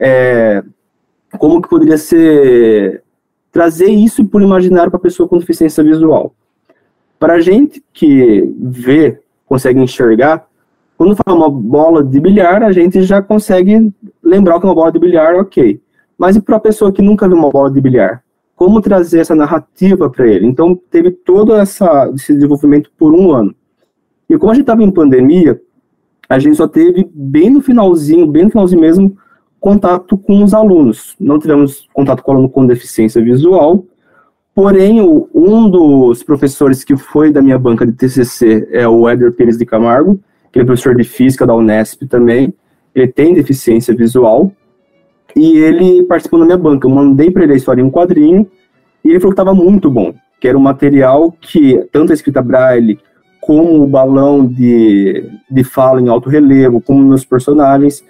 é, 0.00 0.64
como 1.38 1.60
que 1.60 1.68
poderia 1.68 1.98
ser 1.98 3.02
trazer 3.52 3.90
isso 3.90 4.24
por 4.24 4.40
imaginário 4.40 4.90
para 4.90 4.98
a 4.98 5.02
pessoa 5.02 5.28
com 5.28 5.38
deficiência 5.38 5.84
visual. 5.84 6.34
Para 7.18 7.34
a 7.34 7.40
gente 7.40 7.84
que 7.92 8.42
vê, 8.58 9.20
consegue 9.46 9.78
enxergar, 9.78 10.46
quando 10.96 11.16
fala 11.16 11.36
uma 11.36 11.50
bola 11.50 12.02
de 12.02 12.18
bilhar, 12.18 12.62
a 12.62 12.72
gente 12.72 13.02
já 13.02 13.20
consegue 13.20 13.92
lembrar 14.22 14.58
que 14.58 14.66
é 14.66 14.68
uma 14.68 14.74
bola 14.74 14.90
de 14.90 14.98
bilhar, 14.98 15.34
ok. 15.34 15.80
Mas 16.16 16.36
e 16.36 16.40
para 16.40 16.56
a 16.56 16.60
pessoa 16.60 16.92
que 16.92 17.02
nunca 17.02 17.28
viu 17.28 17.36
uma 17.36 17.50
bola 17.50 17.70
de 17.70 17.80
bilhar? 17.80 18.22
Como 18.64 18.80
trazer 18.80 19.18
essa 19.18 19.34
narrativa 19.34 20.08
para 20.08 20.24
ele. 20.24 20.46
Então, 20.46 20.80
teve 20.88 21.10
todo 21.10 21.52
essa, 21.56 22.08
esse 22.14 22.32
desenvolvimento 22.32 22.92
por 22.96 23.12
um 23.12 23.32
ano. 23.32 23.52
E 24.30 24.38
como 24.38 24.52
a 24.52 24.54
gente 24.54 24.62
estava 24.62 24.84
em 24.84 24.90
pandemia, 24.90 25.60
a 26.28 26.38
gente 26.38 26.56
só 26.56 26.68
teve 26.68 27.10
bem 27.12 27.50
no 27.50 27.60
finalzinho, 27.60 28.24
bem 28.24 28.44
no 28.44 28.50
finalzinho 28.50 28.80
mesmo, 28.80 29.16
contato 29.58 30.16
com 30.16 30.44
os 30.44 30.54
alunos. 30.54 31.16
Não 31.18 31.40
tivemos 31.40 31.88
contato 31.92 32.22
com 32.22 32.30
aluno 32.30 32.48
com 32.48 32.64
deficiência 32.64 33.20
visual, 33.20 33.84
porém, 34.54 35.00
o, 35.00 35.28
um 35.34 35.68
dos 35.68 36.22
professores 36.22 36.84
que 36.84 36.96
foi 36.96 37.32
da 37.32 37.42
minha 37.42 37.58
banca 37.58 37.84
de 37.84 37.92
TCC 37.92 38.68
é 38.70 38.86
o 38.86 39.08
Éder 39.08 39.32
Pires 39.32 39.58
de 39.58 39.66
Camargo, 39.66 40.20
que 40.52 40.60
é 40.60 40.64
professor 40.64 40.94
de 40.94 41.02
física 41.02 41.44
da 41.44 41.54
Unesp 41.54 42.02
também, 42.06 42.54
ele 42.94 43.08
tem 43.08 43.34
deficiência 43.34 43.92
visual, 43.92 44.52
e 45.36 45.58
ele 45.58 46.02
participou 46.04 46.38
na 46.38 46.46
minha 46.46 46.58
banca. 46.58 46.86
Eu 46.86 46.90
mandei 46.90 47.30
para 47.30 47.44
ele 47.44 47.54
a 47.54 47.56
história 47.56 47.80
em 47.80 47.84
um 47.84 47.90
quadrinho 47.90 48.46
e 49.04 49.10
ele 49.10 49.20
falou 49.20 49.34
que 49.34 49.40
estava 49.40 49.54
muito 49.54 49.90
bom, 49.90 50.14
que 50.40 50.48
era 50.48 50.56
um 50.56 50.62
material 50.62 51.34
que 51.40 51.84
tanto 51.92 52.12
a 52.12 52.14
escrita 52.14 52.42
braille 52.42 52.98
como 53.40 53.82
o 53.82 53.86
balão 53.86 54.46
de, 54.46 55.28
de 55.50 55.64
fala 55.64 56.00
em 56.00 56.08
alto 56.08 56.28
relevo, 56.28 56.80
como 56.80 57.02
meus 57.02 57.24
personagens, 57.24 58.04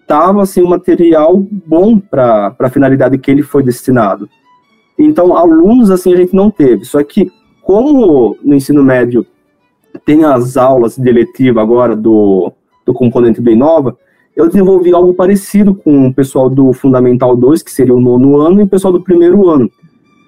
estava 0.00 0.42
assim 0.42 0.62
um 0.62 0.68
material 0.68 1.38
bom 1.38 1.98
para 1.98 2.54
a 2.58 2.68
finalidade 2.68 3.16
que 3.16 3.30
ele 3.30 3.42
foi 3.42 3.62
destinado. 3.62 4.28
Então, 4.98 5.36
alunos 5.36 5.90
assim 5.90 6.12
a 6.12 6.16
gente 6.16 6.34
não 6.34 6.50
teve. 6.50 6.84
Só 6.84 7.02
que 7.02 7.30
como 7.62 8.36
no 8.42 8.54
ensino 8.54 8.82
médio 8.82 9.24
tem 10.04 10.24
as 10.24 10.56
aulas 10.56 10.96
de 10.96 11.08
eletiva 11.08 11.62
agora 11.62 11.94
do, 11.94 12.52
do 12.84 12.92
componente 12.92 13.40
bem 13.40 13.56
nova, 13.56 13.96
eu 14.34 14.46
desenvolvi 14.46 14.92
algo 14.92 15.14
parecido 15.14 15.74
com 15.74 16.08
o 16.08 16.14
pessoal 16.14 16.48
do 16.48 16.72
Fundamental 16.72 17.36
2, 17.36 17.62
que 17.62 17.70
seria 17.70 17.94
o 17.94 18.00
nono 18.00 18.40
ano, 18.40 18.60
e 18.60 18.64
o 18.64 18.68
pessoal 18.68 18.92
do 18.92 19.02
primeiro 19.02 19.48
ano. 19.48 19.70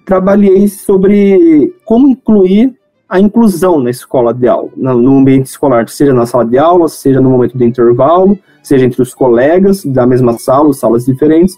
Trabalhei 0.04 0.68
sobre 0.68 1.74
como 1.84 2.08
incluir 2.08 2.74
a 3.08 3.18
inclusão 3.18 3.80
na 3.80 3.90
escola 3.90 4.34
de 4.34 4.48
aula, 4.48 4.70
no 4.76 5.18
ambiente 5.18 5.46
escolar, 5.46 5.88
seja 5.88 6.12
na 6.12 6.26
sala 6.26 6.44
de 6.44 6.58
aula, 6.58 6.88
seja 6.88 7.20
no 7.20 7.30
momento 7.30 7.56
de 7.56 7.64
intervalo, 7.64 8.38
seja 8.62 8.84
entre 8.84 9.00
os 9.00 9.14
colegas 9.14 9.84
da 9.84 10.06
mesma 10.06 10.38
sala, 10.38 10.72
salas 10.72 11.06
diferentes. 11.06 11.56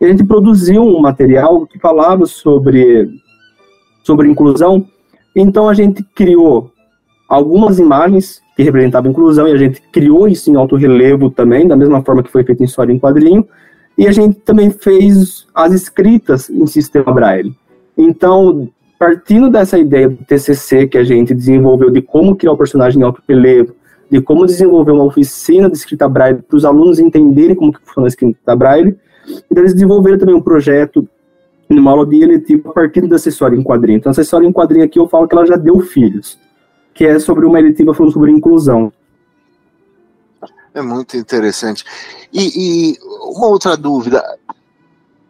E 0.00 0.04
a 0.04 0.08
gente 0.08 0.24
produziu 0.24 0.82
um 0.82 1.00
material 1.00 1.66
que 1.66 1.78
falava 1.78 2.26
sobre, 2.26 3.08
sobre 4.04 4.28
inclusão. 4.28 4.86
Então 5.34 5.68
a 5.68 5.74
gente 5.74 6.02
criou 6.14 6.70
algumas 7.28 7.78
imagens 7.78 8.40
que 8.58 8.64
representava 8.64 9.06
inclusão, 9.06 9.46
e 9.46 9.52
a 9.52 9.56
gente 9.56 9.80
criou 9.92 10.26
isso 10.26 10.50
em 10.50 10.56
alto 10.56 10.74
relevo 10.74 11.30
também, 11.30 11.68
da 11.68 11.76
mesma 11.76 12.02
forma 12.02 12.24
que 12.24 12.32
foi 12.32 12.42
feito 12.42 12.60
em 12.60 12.64
história 12.64 12.92
em 12.92 12.98
quadrinho, 12.98 13.46
e 13.96 14.04
a 14.04 14.10
gente 14.10 14.40
também 14.40 14.68
fez 14.68 15.46
as 15.54 15.72
escritas 15.72 16.50
em 16.50 16.66
sistema 16.66 17.12
Braille. 17.12 17.54
Então, 17.96 18.68
partindo 18.98 19.48
dessa 19.48 19.78
ideia 19.78 20.08
do 20.08 20.16
TCC 20.24 20.88
que 20.88 20.98
a 20.98 21.04
gente 21.04 21.32
desenvolveu 21.32 21.88
de 21.88 22.02
como 22.02 22.34
criar 22.34 22.50
o 22.50 22.56
personagem 22.56 23.00
em 23.00 23.04
alto 23.04 23.22
relevo, 23.28 23.76
de 24.10 24.20
como 24.20 24.44
desenvolver 24.44 24.90
uma 24.90 25.04
oficina 25.04 25.70
de 25.70 25.76
escrita 25.76 26.08
Braille 26.08 26.42
para 26.42 26.56
os 26.56 26.64
alunos 26.64 26.98
entenderem 26.98 27.54
como 27.54 27.72
que 27.72 27.78
funciona 27.78 28.08
a 28.08 28.10
escrita 28.10 28.56
Braille, 28.56 28.96
então 29.48 29.62
eles 29.62 29.72
desenvolveram 29.72 30.18
também 30.18 30.34
um 30.34 30.40
projeto 30.40 31.08
numa 31.68 31.92
aula 31.92 32.04
de 32.04 32.20
eletivo 32.20 32.70
a 32.70 32.72
partir 32.72 33.06
dessa 33.06 33.28
história 33.28 33.54
em 33.54 33.62
quadrinho. 33.62 33.98
Então, 33.98 34.10
história 34.10 34.48
em 34.48 34.52
quadrinho 34.52 34.84
aqui 34.84 34.98
eu 34.98 35.06
falo 35.06 35.28
que 35.28 35.34
ela 35.36 35.46
já 35.46 35.54
deu 35.54 35.78
filhos 35.78 36.36
que 36.98 37.06
é 37.06 37.16
sobre 37.20 37.46
uma 37.46 37.60
eletiva 37.60 37.94
falando 37.94 38.12
sobre 38.12 38.32
inclusão. 38.32 38.92
É 40.74 40.82
muito 40.82 41.16
interessante. 41.16 41.84
E, 42.32 42.90
e 42.92 42.98
uma 43.22 43.46
outra 43.46 43.76
dúvida. 43.76 44.20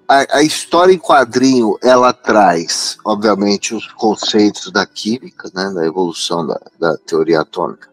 A, 0.08 0.38
a, 0.38 0.42
história 0.42 0.94
em 0.94 0.98
quadrinho, 0.98 1.76
ela 1.82 2.14
traz, 2.14 2.96
obviamente, 3.04 3.74
os 3.74 3.86
conceitos 3.92 4.72
da 4.72 4.86
química, 4.86 5.50
né, 5.54 5.70
da 5.74 5.84
evolução 5.84 6.46
da, 6.46 6.58
da 6.80 6.96
teoria 6.96 7.42
atômica, 7.42 7.90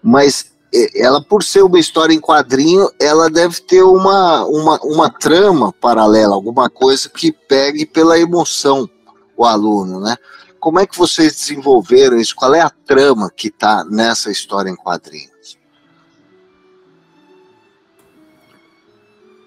mas 0.00 0.52
ela, 0.94 1.20
por 1.20 1.42
ser 1.42 1.64
uma 1.64 1.80
história 1.80 2.14
em 2.14 2.20
quadrinho, 2.20 2.88
ela 3.00 3.28
deve 3.28 3.60
ter 3.62 3.82
uma, 3.82 4.44
uma, 4.44 4.78
uma 4.84 5.10
trama 5.10 5.72
paralela, 5.72 6.36
alguma 6.36 6.70
coisa 6.70 7.08
que 7.08 7.32
pegue 7.32 7.84
pela 7.84 8.16
emoção 8.16 8.88
o 9.36 9.44
aluno, 9.44 9.98
né? 9.98 10.16
Como 10.60 10.80
é 10.80 10.86
que 10.86 10.98
vocês 10.98 11.34
desenvolveram 11.34 12.16
isso? 12.16 12.34
Qual 12.34 12.54
é 12.54 12.60
a 12.60 12.70
trama 12.70 13.30
que 13.34 13.48
está 13.48 13.84
nessa 13.84 14.30
história 14.30 14.68
em 14.68 14.74
quadrinhos? 14.74 15.56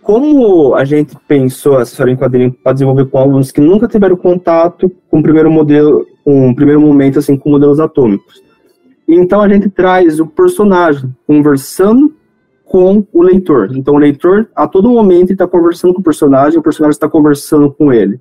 Como 0.02 0.74
a 0.74 0.86
gente 0.86 1.16
pensou 1.28 1.80
essa 1.80 1.92
história 1.92 2.12
em 2.12 2.16
quadrinhos 2.16 2.56
para 2.64 2.74
desenvolver 2.74 3.06
com 3.06 3.18
alunos 3.18 3.52
que 3.52 3.62
nunca 3.62 3.88
tiveram 3.88 4.16
contato 4.16 4.90
com 5.10 5.20
o 5.20 5.24
primeiro 5.24 5.52
modelo, 5.52 6.08
com 6.24 6.48
um 6.48 6.56
primeiro 6.56 6.82
momento 6.82 7.20
assim 7.20 7.38
com 7.38 7.50
modelos 7.50 7.80
atômicos. 7.80 8.42
Então 9.08 9.42
a 9.42 9.50
gente 9.50 9.70
traz 9.70 10.20
o 10.20 10.26
personagem 10.26 11.14
conversando 11.28 12.16
com 12.66 13.06
o 13.12 13.22
leitor. 13.22 13.70
Então 13.76 13.96
o 13.96 13.98
leitor 13.98 14.50
a 14.56 14.66
todo 14.66 14.90
momento 14.90 15.34
está 15.34 15.46
conversando 15.46 15.94
com 15.94 16.00
o 16.00 16.04
personagem, 16.04 16.58
o 16.58 16.64
personagem 16.64 16.96
está 16.96 17.10
conversando 17.10 17.70
com 17.70 17.92
ele 17.92 18.20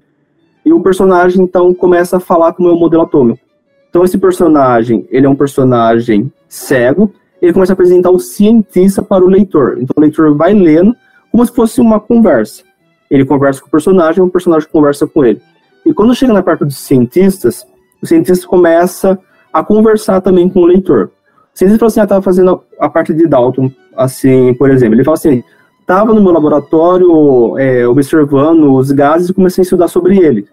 e 0.65 0.73
o 0.73 0.81
personagem 0.81 1.43
então 1.43 1.73
começa 1.75 2.17
a 2.17 2.21
falar 2.21 2.53
com 2.53 2.63
o 2.63 2.67
meu 2.67 2.77
modelo 2.77 3.03
atômico. 3.03 3.41
Então 3.89 4.05
esse 4.05 4.19
personagem, 4.19 5.07
ele 5.11 5.27
é 5.27 5.29
um 5.29 5.35
personagem 5.35 6.33
cego, 6.49 7.13
ele 7.41 7.53
começa 7.53 7.73
a 7.73 7.75
apresentar 7.75 8.11
o 8.11 8.19
cientista 8.19 9.03
para 9.03 9.25
o 9.25 9.29
leitor. 9.29 9.79
Então 9.81 9.95
o 9.97 10.01
leitor 10.01 10.37
vai 10.37 10.55
lendo 10.55 10.95
como 11.31 11.45
se 11.45 11.53
fosse 11.53 11.81
uma 11.81 11.99
conversa. 11.99 12.63
Ele 13.11 13.25
conversa 13.25 13.61
com 13.61 13.67
o 13.67 13.71
personagem, 13.71 14.23
o 14.23 14.31
personagem 14.31 14.69
conversa 14.71 15.07
com 15.07 15.25
ele. 15.25 15.41
E 15.85 15.93
quando 15.93 16.15
chega 16.15 16.33
na 16.33 16.43
parte 16.43 16.65
dos 16.65 16.77
cientistas, 16.77 17.67
o 18.01 18.07
cientista 18.07 18.47
começa 18.47 19.19
a 19.53 19.65
conversar 19.65 20.21
também 20.21 20.49
com 20.49 20.61
o 20.61 20.67
leitor. 20.67 21.11
O 21.53 21.59
cientista 21.59 21.79
fala 21.79 21.89
assim, 21.89 22.01
ah, 22.01 22.05
estava 22.05 22.23
fazendo 22.23 22.63
a, 22.79 22.89
parte 22.89 23.13
de 23.13 23.27
Dalton, 23.27 23.71
assim, 23.97 24.55
por 24.55 24.71
exemplo. 24.71 24.95
Ele 24.95 25.05
fala 25.05 25.17
assim, 25.17 25.43
estava 25.91 26.15
no 26.15 26.23
meu 26.23 26.31
laboratório 26.31 27.59
é, 27.59 27.87
observando 27.87 28.73
os 28.75 28.93
gases 28.93 29.29
e 29.29 29.35
comecei 29.35 29.63
a 29.63 29.65
estudar 29.65 29.89
sobre 29.89 30.19
ele. 30.19 30.47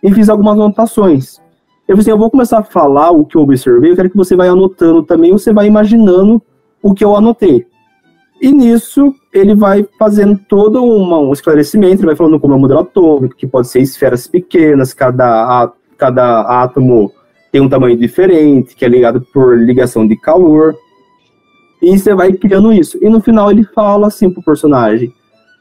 E 0.00 0.12
fiz 0.12 0.28
algumas 0.28 0.54
anotações. 0.54 1.40
Eu 1.88 1.98
assim, 1.98 2.10
eu 2.10 2.18
vou 2.18 2.30
começar 2.30 2.60
a 2.60 2.62
falar 2.62 3.10
o 3.10 3.24
que 3.24 3.36
eu 3.36 3.42
observei, 3.42 3.90
eu 3.90 3.96
quero 3.96 4.08
que 4.08 4.16
você 4.16 4.36
vai 4.36 4.48
anotando 4.48 5.02
também, 5.02 5.32
você 5.32 5.52
vai 5.52 5.66
imaginando 5.66 6.40
o 6.80 6.94
que 6.94 7.04
eu 7.04 7.16
anotei. 7.16 7.66
E 8.40 8.52
nisso 8.52 9.12
ele 9.32 9.56
vai 9.56 9.84
fazendo 9.98 10.38
todo 10.48 10.84
uma, 10.84 11.18
um 11.18 11.32
esclarecimento, 11.32 12.00
ele 12.00 12.06
vai 12.06 12.16
falando 12.16 12.38
como 12.38 12.54
é 12.54 12.56
o 12.56 12.60
modelo 12.60 12.80
atômico, 12.80 13.34
que 13.34 13.48
pode 13.48 13.66
ser 13.68 13.80
esferas 13.80 14.28
pequenas, 14.28 14.94
cada, 14.94 15.72
cada 15.98 16.62
átomo 16.62 17.12
tem 17.50 17.60
um 17.60 17.68
tamanho 17.68 17.96
diferente, 17.96 18.76
que 18.76 18.84
é 18.84 18.88
ligado 18.88 19.20
por 19.32 19.58
ligação 19.58 20.06
de 20.06 20.16
calor. 20.16 20.76
E 21.84 21.98
você 21.98 22.14
vai 22.14 22.32
criando 22.32 22.72
isso. 22.72 22.98
E 23.02 23.08
no 23.08 23.20
final 23.20 23.50
ele 23.50 23.64
fala 23.64 24.06
assim 24.06 24.30
pro 24.30 24.42
personagem: 24.42 25.12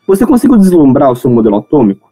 Você 0.08 0.26
conseguiu 0.26 0.58
deslumbrar 0.58 1.12
o 1.12 1.16
seu 1.16 1.30
modelo 1.30 1.58
atômico? 1.58 2.10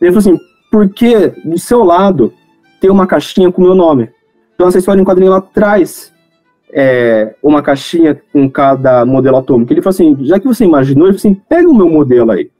Ele 0.00 0.12
falou 0.12 0.18
assim: 0.18 0.44
Porque 0.70 1.28
do 1.44 1.58
seu 1.58 1.82
lado 1.82 2.32
tem 2.80 2.90
uma 2.90 3.06
caixinha 3.06 3.50
com 3.50 3.62
o 3.62 3.64
meu 3.64 3.74
nome. 3.74 4.10
Então 4.54 4.68
essa 4.68 4.78
história 4.78 5.00
em 5.00 5.04
quadrinho 5.04 5.30
lá 5.30 5.38
atrás 5.38 6.12
é, 6.72 7.34
uma 7.42 7.62
caixinha 7.62 8.20
com 8.32 8.48
cada 8.50 9.04
modelo 9.04 9.36
atômico. 9.36 9.72
Ele 9.72 9.82
falou 9.82 9.94
assim: 9.94 10.16
já 10.24 10.40
que 10.40 10.46
você 10.46 10.64
imaginou, 10.64 11.06
ele 11.06 11.18
falou 11.18 11.32
assim: 11.32 11.42
pega 11.48 11.68
o 11.68 11.74
meu 11.74 11.88
modelo 11.88 12.32
aí. 12.32 12.50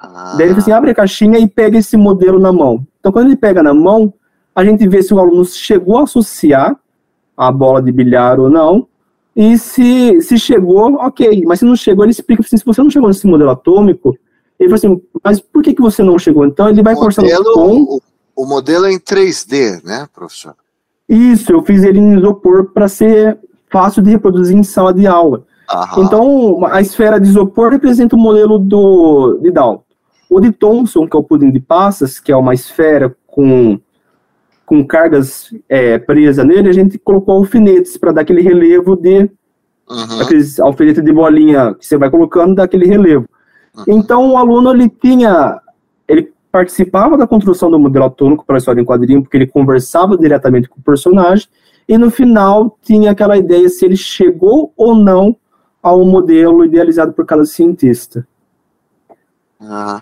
Ah. 0.00 0.34
Daí 0.36 0.46
ele 0.46 0.54
falou 0.54 0.62
assim: 0.62 0.72
abre 0.72 0.90
a 0.90 0.94
caixinha 0.94 1.38
e 1.38 1.46
pega 1.48 1.78
esse 1.78 1.96
modelo 1.96 2.38
na 2.38 2.52
mão. 2.52 2.86
Então 2.98 3.12
quando 3.12 3.26
ele 3.26 3.36
pega 3.36 3.62
na 3.62 3.72
mão, 3.72 4.12
a 4.54 4.64
gente 4.64 4.86
vê 4.88 5.02
se 5.02 5.14
o 5.14 5.18
aluno 5.18 5.44
chegou 5.44 5.98
a 5.98 6.02
associar 6.02 6.76
a 7.36 7.52
bola 7.52 7.80
de 7.80 7.92
bilhar 7.92 8.40
ou 8.40 8.50
não. 8.50 8.86
E 9.34 9.56
se, 9.56 10.20
se 10.20 10.38
chegou, 10.38 10.94
ok. 10.94 11.44
Mas 11.46 11.60
se 11.60 11.64
não 11.64 11.74
chegou, 11.74 12.04
ele 12.04 12.12
explica 12.12 12.42
assim, 12.42 12.56
se 12.56 12.64
você 12.64 12.82
não 12.82 12.90
chegou 12.90 13.08
nesse 13.08 13.26
modelo 13.26 13.50
atômico, 13.50 14.16
ele 14.58 14.68
fala 14.68 14.76
assim, 14.76 15.02
mas 15.24 15.40
por 15.40 15.62
que, 15.62 15.74
que 15.74 15.80
você 15.80 16.02
não 16.02 16.18
chegou? 16.18 16.46
Então 16.46 16.68
ele 16.68 16.82
vai 16.82 16.94
conversando 16.94 17.28
com... 17.54 17.82
O, 17.82 18.00
o 18.36 18.46
modelo 18.46 18.86
é 18.86 18.92
em 18.92 18.98
3D, 18.98 19.82
né, 19.84 20.06
professor? 20.14 20.54
Isso, 21.08 21.52
eu 21.52 21.62
fiz 21.62 21.82
ele 21.82 21.98
em 21.98 22.18
isopor 22.18 22.70
para 22.72 22.88
ser 22.88 23.38
fácil 23.70 24.02
de 24.02 24.10
reproduzir 24.10 24.56
em 24.56 24.62
sala 24.62 24.92
de 24.92 25.06
aula. 25.06 25.44
Aham. 25.70 26.02
Então, 26.02 26.66
a 26.66 26.80
esfera 26.80 27.18
de 27.18 27.28
isopor 27.28 27.70
representa 27.70 28.14
o 28.14 28.18
modelo 28.18 28.58
do, 28.58 29.38
de 29.42 29.50
Dalton. 29.50 29.84
O 30.28 30.40
de 30.40 30.52
Thomson, 30.52 31.06
que 31.06 31.16
é 31.16 31.18
o 31.18 31.22
pudim 31.22 31.50
de 31.50 31.60
passas, 31.60 32.18
que 32.18 32.32
é 32.32 32.36
uma 32.36 32.54
esfera 32.54 33.14
com 33.26 33.78
com 34.72 34.86
cargas 34.86 35.54
é, 35.68 35.98
presas 35.98 36.46
nele, 36.46 36.70
a 36.70 36.72
gente 36.72 36.98
colocou 36.98 37.34
alfinetes 37.34 37.98
para 37.98 38.10
dar 38.10 38.22
aquele 38.22 38.40
relevo 38.40 38.96
de 38.96 39.30
uhum. 39.86 40.20
aqueles 40.22 40.58
alfinetes 40.58 41.04
de 41.04 41.12
bolinha 41.12 41.74
que 41.74 41.86
você 41.86 41.98
vai 41.98 42.08
colocando 42.08 42.54
daquele 42.54 42.86
relevo. 42.86 43.28
Uhum. 43.76 43.84
Então 43.86 44.30
o 44.30 44.36
aluno 44.38 44.72
ele 44.72 44.88
tinha, 44.88 45.60
ele 46.08 46.32
participava 46.50 47.18
da 47.18 47.26
construção 47.26 47.70
do 47.70 47.78
modelo 47.78 48.06
atômico 48.06 48.46
para 48.46 48.56
a 48.56 48.60
história 48.60 48.80
em 48.80 48.84
quadrinho, 48.86 49.20
porque 49.20 49.36
ele 49.36 49.46
conversava 49.46 50.16
diretamente 50.16 50.70
com 50.70 50.80
o 50.80 50.82
personagem, 50.82 51.46
e 51.86 51.98
no 51.98 52.10
final 52.10 52.78
tinha 52.80 53.10
aquela 53.10 53.36
ideia 53.36 53.68
se 53.68 53.84
ele 53.84 53.96
chegou 53.96 54.72
ou 54.74 54.94
não 54.94 55.36
ao 55.82 56.02
modelo 56.02 56.64
idealizado 56.64 57.12
por 57.12 57.26
cada 57.26 57.44
cientista. 57.44 58.26
Ah, 59.60 60.00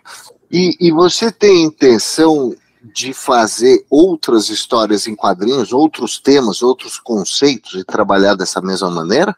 e, 0.48 0.76
e 0.78 0.92
você 0.92 1.32
tem 1.32 1.64
intenção 1.64 2.54
de 2.82 3.12
fazer 3.12 3.84
outras 3.90 4.48
histórias 4.48 5.06
em 5.06 5.14
quadrinhos, 5.14 5.72
outros 5.72 6.18
temas, 6.18 6.62
outros 6.62 6.98
conceitos 6.98 7.74
e 7.74 7.84
trabalhar 7.84 8.34
dessa 8.34 8.60
mesma 8.60 8.90
maneira? 8.90 9.36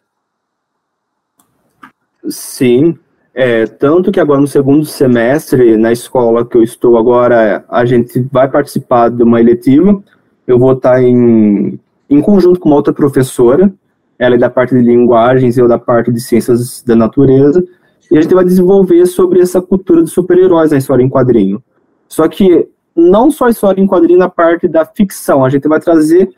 Sim, 2.28 2.96
é, 3.34 3.66
tanto 3.66 4.12
que 4.12 4.20
agora 4.20 4.40
no 4.40 4.46
segundo 4.46 4.84
semestre, 4.84 5.76
na 5.76 5.90
escola 5.90 6.46
que 6.46 6.56
eu 6.56 6.62
estou 6.62 6.96
agora, 6.96 7.64
a 7.68 7.84
gente 7.84 8.20
vai 8.30 8.48
participar 8.48 9.08
de 9.08 9.22
uma 9.22 9.40
eletiva. 9.40 10.02
Eu 10.46 10.58
vou 10.58 10.72
estar 10.72 11.02
em, 11.02 11.80
em 12.10 12.20
conjunto 12.20 12.60
com 12.60 12.68
uma 12.68 12.76
outra 12.76 12.92
professora, 12.92 13.72
ela 14.18 14.34
é 14.34 14.38
da 14.38 14.50
parte 14.50 14.74
de 14.74 14.82
linguagens, 14.82 15.56
eu 15.56 15.66
da 15.66 15.78
parte 15.78 16.12
de 16.12 16.20
ciências 16.20 16.82
da 16.82 16.94
natureza, 16.94 17.64
e 18.10 18.18
a 18.18 18.22
gente 18.22 18.34
vai 18.34 18.44
desenvolver 18.44 19.06
sobre 19.06 19.40
essa 19.40 19.60
cultura 19.60 20.02
de 20.02 20.10
super-heróis 20.10 20.70
na 20.70 20.78
história 20.78 21.02
em 21.02 21.08
quadrinho. 21.08 21.62
Só 22.06 22.28
que 22.28 22.68
não 22.94 23.30
só 23.30 23.46
a 23.46 23.50
história 23.50 23.80
em 23.80 23.86
quadrinho 23.86 24.18
na 24.18 24.28
parte 24.28 24.68
da 24.68 24.84
ficção, 24.84 25.44
a 25.44 25.48
gente 25.48 25.66
vai 25.68 25.80
trazer 25.80 26.30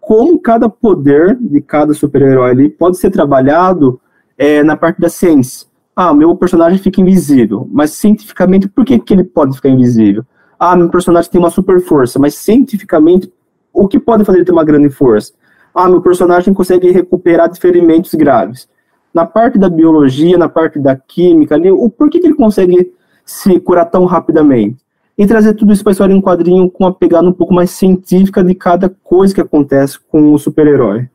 como 0.00 0.38
cada 0.38 0.68
poder 0.68 1.36
de 1.40 1.60
cada 1.60 1.94
super-herói 1.94 2.50
ali 2.50 2.68
pode 2.68 2.98
ser 2.98 3.10
trabalhado 3.10 4.00
é, 4.36 4.62
na 4.62 4.76
parte 4.76 5.00
da 5.00 5.08
ciência. 5.08 5.68
Ah, 5.94 6.12
meu 6.12 6.34
personagem 6.34 6.78
fica 6.78 7.00
invisível, 7.00 7.68
mas 7.70 7.92
cientificamente 7.92 8.68
por 8.68 8.84
que, 8.84 8.98
que 8.98 9.14
ele 9.14 9.24
pode 9.24 9.54
ficar 9.54 9.68
invisível? 9.68 10.24
Ah, 10.58 10.74
meu 10.74 10.88
personagem 10.88 11.30
tem 11.30 11.40
uma 11.40 11.50
super 11.50 11.80
força, 11.80 12.18
mas 12.18 12.34
cientificamente 12.34 13.32
o 13.72 13.86
que 13.86 13.98
pode 13.98 14.24
fazer 14.24 14.38
ele 14.38 14.44
ter 14.44 14.52
uma 14.52 14.64
grande 14.64 14.90
força? 14.90 15.32
Ah, 15.74 15.88
meu 15.88 16.02
personagem 16.02 16.52
consegue 16.52 16.90
recuperar 16.90 17.50
de 17.50 17.60
ferimentos 17.60 18.12
graves. 18.14 18.68
Na 19.14 19.24
parte 19.24 19.58
da 19.58 19.68
biologia, 19.68 20.36
na 20.36 20.48
parte 20.48 20.78
da 20.78 20.96
química 20.96 21.54
ali, 21.54 21.70
o 21.70 21.88
por 21.88 22.10
que, 22.10 22.18
que 22.18 22.26
ele 22.26 22.34
consegue 22.34 22.92
se 23.24 23.60
curar 23.60 23.86
tão 23.86 24.04
rapidamente? 24.04 24.82
E 25.16 25.26
trazer 25.26 25.54
tudo 25.54 25.72
isso 25.72 25.82
para 25.82 25.90
a 25.90 25.94
história 25.94 26.14
em 26.14 26.20
quadrinho 26.20 26.70
com 26.70 26.84
uma 26.84 26.94
pegada 26.94 27.28
um 27.28 27.32
pouco 27.32 27.52
mais 27.52 27.70
científica 27.70 28.42
de 28.42 28.54
cada 28.54 28.88
coisa 28.88 29.34
que 29.34 29.40
acontece 29.40 29.98
com 29.98 30.32
o 30.32 30.38
super-herói. 30.38 31.08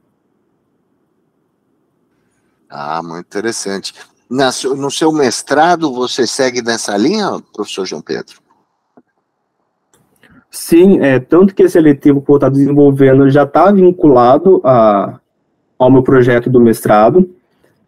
Ah, 2.70 3.02
muito 3.02 3.26
interessante. 3.26 3.94
Na, 4.30 4.50
no 4.76 4.92
seu 4.92 5.12
mestrado, 5.12 5.92
você 5.94 6.28
segue 6.28 6.62
nessa 6.62 6.96
linha, 6.98 7.42
professor 7.54 7.86
João 7.86 8.02
Pedro? 8.02 8.40
Sim, 10.52 11.00
é, 11.02 11.20
tanto 11.20 11.56
que 11.56 11.64
esse 11.64 11.78
eletivo 11.78 12.22
que 12.22 12.32
eu 12.32 12.36
estou 12.36 12.50
desenvolvendo 12.50 13.30
já 13.30 13.44
está 13.44 13.72
vinculado 13.72 14.62
a, 14.64 15.20
ao 15.78 15.92
meu 15.92 16.04
projeto 16.04 16.50
do 16.50 16.60
mestrado. 16.60 17.30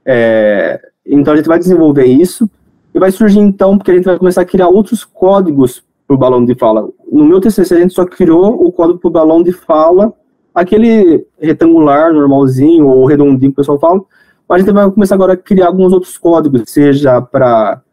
É, 0.05 0.79
então 1.05 1.33
a 1.33 1.37
gente 1.37 1.47
vai 1.47 1.59
desenvolver 1.59 2.05
isso 2.05 2.49
e 2.93 2.99
vai 2.99 3.11
surgir 3.11 3.39
então, 3.39 3.77
porque 3.77 3.91
a 3.91 3.95
gente 3.95 4.05
vai 4.05 4.17
começar 4.17 4.41
a 4.41 4.45
criar 4.45 4.69
outros 4.69 5.03
códigos 5.03 5.83
para 6.09 6.15
o 6.15 6.17
balão 6.17 6.43
de 6.43 6.55
fala. 6.55 6.89
No 7.11 7.23
meu 7.23 7.39
TCC, 7.39 7.75
a 7.75 7.79
gente 7.81 7.93
só 7.93 8.03
criou 8.03 8.65
o 8.65 8.71
código 8.71 8.97
para 8.97 9.07
o 9.07 9.11
balão 9.11 9.43
de 9.43 9.51
fala, 9.51 10.11
aquele 10.55 11.23
retangular, 11.39 12.11
normalzinho, 12.11 12.87
ou 12.87 13.05
redondinho 13.05 13.51
que 13.51 13.59
o 13.59 13.61
pessoal 13.61 13.79
fala. 13.79 14.01
Mas 14.47 14.55
a 14.55 14.65
gente 14.65 14.73
vai 14.73 14.89
começar 14.89 15.13
agora 15.13 15.33
a 15.33 15.37
criar 15.37 15.67
alguns 15.67 15.93
outros 15.93 16.17
códigos, 16.17 16.63
seja 16.65 17.21
para 17.21 17.83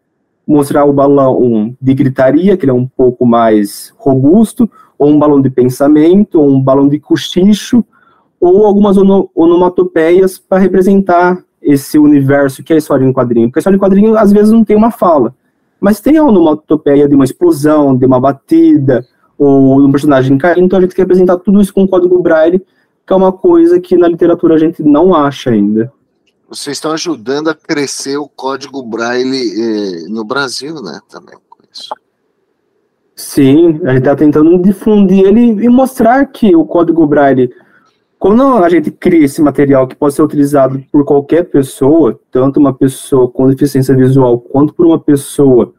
mostrar 0.48 0.86
o 0.86 0.94
balão 0.94 1.76
de 1.78 1.92
gritaria, 1.92 2.56
que 2.56 2.64
ele 2.64 2.70
é 2.70 2.74
um 2.74 2.86
pouco 2.86 3.26
mais 3.26 3.92
robusto, 3.98 4.70
ou 4.98 5.10
um 5.10 5.18
balão 5.18 5.42
de 5.42 5.50
pensamento, 5.50 6.40
ou 6.40 6.48
um 6.48 6.62
balão 6.62 6.88
de 6.88 6.98
cochicho, 6.98 7.84
ou 8.40 8.64
algumas 8.64 8.96
onomatopeias 8.96 10.38
para 10.38 10.56
representar 10.56 11.44
esse 11.60 11.98
universo 11.98 12.62
que 12.62 12.72
é 12.72 12.76
a 12.76 12.78
história 12.78 13.04
em 13.04 13.12
quadrinho. 13.12 13.48
Porque 13.48 13.58
a 13.58 13.60
história 13.60 13.76
em 13.76 13.80
quadrinho, 13.80 14.16
às 14.16 14.32
vezes, 14.32 14.52
não 14.52 14.64
tem 14.64 14.74
uma 14.74 14.90
fala 14.90 15.34
mas 15.80 16.00
tem 16.00 16.16
a 16.16 16.24
onomatopeia 16.24 17.08
de 17.08 17.14
uma 17.14 17.24
explosão, 17.24 17.96
de 17.96 18.06
uma 18.06 18.20
batida, 18.20 19.06
ou 19.38 19.80
um 19.80 19.90
personagem 19.90 20.38
caindo, 20.38 20.64
então 20.64 20.78
a 20.78 20.82
gente 20.82 20.94
quer 20.94 21.02
apresentar 21.02 21.36
tudo 21.38 21.60
isso 21.60 21.72
com 21.72 21.84
o 21.84 21.88
código 21.88 22.22
Braille, 22.22 22.64
que 23.06 23.12
é 23.12 23.16
uma 23.16 23.32
coisa 23.32 23.78
que 23.78 23.96
na 23.96 24.08
literatura 24.08 24.54
a 24.54 24.58
gente 24.58 24.82
não 24.82 25.14
acha 25.14 25.50
ainda. 25.50 25.92
Vocês 26.48 26.76
estão 26.76 26.92
ajudando 26.92 27.48
a 27.48 27.54
crescer 27.54 28.16
o 28.16 28.28
código 28.28 28.82
Braille 28.82 29.52
eh, 29.60 30.08
no 30.08 30.24
Brasil, 30.24 30.74
né, 30.76 31.00
também 31.08 31.36
com 31.48 31.58
isso. 31.70 31.94
Sim, 33.14 33.80
a 33.84 33.88
gente 33.88 33.98
está 33.98 34.14
tentando 34.14 34.58
difundir 34.58 35.24
ele 35.24 35.64
e 35.64 35.68
mostrar 35.68 36.24
que 36.26 36.54
o 36.54 36.64
código 36.64 37.06
Braille 37.06 37.50
quando 38.18 38.42
a 38.42 38.68
gente 38.68 38.90
cria 38.90 39.24
esse 39.24 39.42
material 39.42 39.86
que 39.86 39.94
pode 39.94 40.14
ser 40.14 40.22
utilizado 40.22 40.82
por 40.90 41.04
qualquer 41.04 41.44
pessoa, 41.44 42.18
tanto 42.30 42.58
uma 42.58 42.72
pessoa 42.72 43.30
com 43.30 43.48
deficiência 43.48 43.94
visual 43.94 44.38
quanto 44.38 44.74
por 44.74 44.86
uma 44.86 44.98
pessoa 44.98 45.74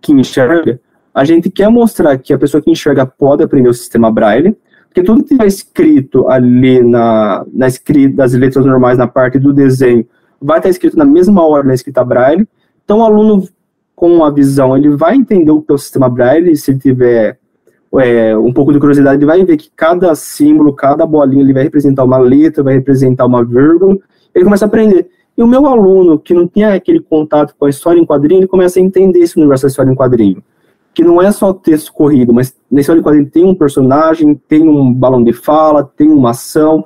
que 0.00 0.12
enxerga, 0.12 0.80
a 1.14 1.24
gente 1.24 1.50
quer 1.50 1.68
mostrar 1.68 2.16
que 2.18 2.32
a 2.32 2.38
pessoa 2.38 2.62
que 2.62 2.70
enxerga 2.70 3.06
pode 3.06 3.42
aprender 3.42 3.68
o 3.68 3.74
sistema 3.74 4.10
Braille, 4.10 4.56
porque 4.86 5.02
tudo 5.02 5.24
que 5.24 5.34
está 5.34 5.46
escrito 5.46 6.28
ali 6.28 6.82
na, 6.82 7.44
na 7.52 7.66
escrita 7.66 8.16
das 8.16 8.34
letras 8.34 8.64
normais 8.64 8.98
na 8.98 9.06
parte 9.06 9.38
do 9.38 9.52
desenho 9.52 10.06
vai 10.40 10.58
estar 10.58 10.68
escrito 10.68 10.96
na 10.96 11.04
mesma 11.04 11.46
hora 11.46 11.64
na 11.64 11.74
escrita 11.74 12.04
Braille. 12.04 12.46
Então, 12.84 12.98
o 12.98 13.04
aluno 13.04 13.48
com 13.94 14.24
a 14.24 14.30
visão, 14.30 14.76
ele 14.76 14.90
vai 14.90 15.14
entender 15.16 15.50
o 15.50 15.62
que 15.62 15.70
é 15.70 15.74
o 15.74 15.78
sistema 15.78 16.08
Braille, 16.08 16.56
se 16.56 16.70
ele 16.70 16.78
tiver 16.78 17.39
é, 17.98 18.36
um 18.36 18.52
pouco 18.52 18.72
de 18.72 18.78
curiosidade, 18.78 19.18
ele 19.18 19.26
vai 19.26 19.44
ver 19.44 19.56
que 19.56 19.70
cada 19.74 20.14
símbolo, 20.14 20.72
cada 20.72 21.04
bolinha, 21.04 21.42
ele 21.42 21.52
vai 21.52 21.64
representar 21.64 22.04
uma 22.04 22.18
letra, 22.18 22.62
vai 22.62 22.74
representar 22.74 23.26
uma 23.26 23.44
vírgula, 23.44 23.98
ele 24.34 24.44
começa 24.44 24.64
a 24.64 24.68
aprender. 24.68 25.08
E 25.36 25.42
o 25.42 25.46
meu 25.46 25.66
aluno, 25.66 26.18
que 26.18 26.34
não 26.34 26.46
tinha 26.46 26.74
aquele 26.74 27.00
contato 27.00 27.54
com 27.58 27.64
a 27.64 27.70
história 27.70 27.98
em 27.98 28.06
quadrinho, 28.06 28.40
ele 28.40 28.46
começa 28.46 28.78
a 28.78 28.82
entender 28.82 29.20
esse 29.20 29.38
universo 29.38 29.64
da 29.64 29.68
história 29.68 29.90
em 29.90 29.96
quadrinho. 29.96 30.42
Que 30.94 31.02
não 31.02 31.20
é 31.20 31.32
só 31.32 31.52
texto 31.52 31.92
corrido, 31.92 32.32
mas 32.32 32.54
na 32.70 32.80
história 32.80 33.00
em 33.00 33.02
quadrinho 33.02 33.30
tem 33.30 33.44
um 33.44 33.54
personagem, 33.54 34.34
tem 34.34 34.68
um 34.68 34.92
balão 34.92 35.24
de 35.24 35.32
fala, 35.32 35.84
tem 35.84 36.10
uma 36.10 36.30
ação, 36.30 36.84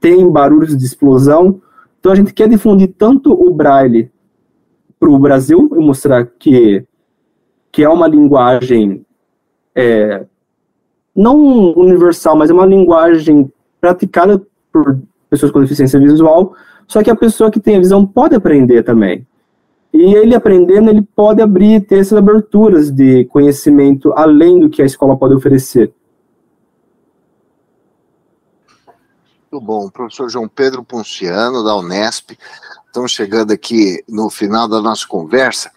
tem 0.00 0.30
barulhos 0.30 0.76
de 0.76 0.84
explosão. 0.84 1.60
Então 1.98 2.12
a 2.12 2.14
gente 2.14 2.32
quer 2.32 2.48
difundir 2.48 2.92
tanto 2.98 3.32
o 3.32 3.52
braille 3.52 4.10
para 5.00 5.10
o 5.10 5.18
Brasil 5.18 5.70
e 5.72 5.78
mostrar 5.78 6.26
que, 6.26 6.84
que 7.72 7.82
é 7.82 7.88
uma 7.88 8.06
linguagem 8.06 9.04
é, 9.74 10.26
não 11.14 11.72
universal, 11.72 12.36
mas 12.36 12.50
é 12.50 12.52
uma 12.52 12.66
linguagem 12.66 13.50
praticada 13.80 14.44
por 14.72 14.98
pessoas 15.30 15.52
com 15.52 15.60
deficiência 15.60 16.00
visual, 16.00 16.54
só 16.86 17.02
que 17.02 17.10
a 17.10 17.16
pessoa 17.16 17.50
que 17.50 17.60
tem 17.60 17.76
a 17.76 17.80
visão 17.80 18.04
pode 18.04 18.34
aprender 18.34 18.82
também. 18.82 19.26
E 19.92 20.14
ele 20.14 20.34
aprendendo, 20.34 20.90
ele 20.90 21.02
pode 21.02 21.40
abrir, 21.40 21.80
ter 21.80 22.00
essas 22.00 22.18
aberturas 22.18 22.90
de 22.90 23.24
conhecimento 23.26 24.12
além 24.14 24.58
do 24.58 24.68
que 24.68 24.82
a 24.82 24.86
escola 24.86 25.16
pode 25.16 25.34
oferecer. 25.34 25.92
Muito 29.52 29.64
bom. 29.64 29.88
Professor 29.88 30.28
João 30.28 30.48
Pedro 30.48 30.82
Ponciano, 30.82 31.62
da 31.62 31.76
Unesp. 31.76 32.36
Estamos 32.86 33.12
chegando 33.12 33.52
aqui 33.52 34.02
no 34.08 34.28
final 34.28 34.66
da 34.66 34.82
nossa 34.82 35.06
conversa. 35.06 35.70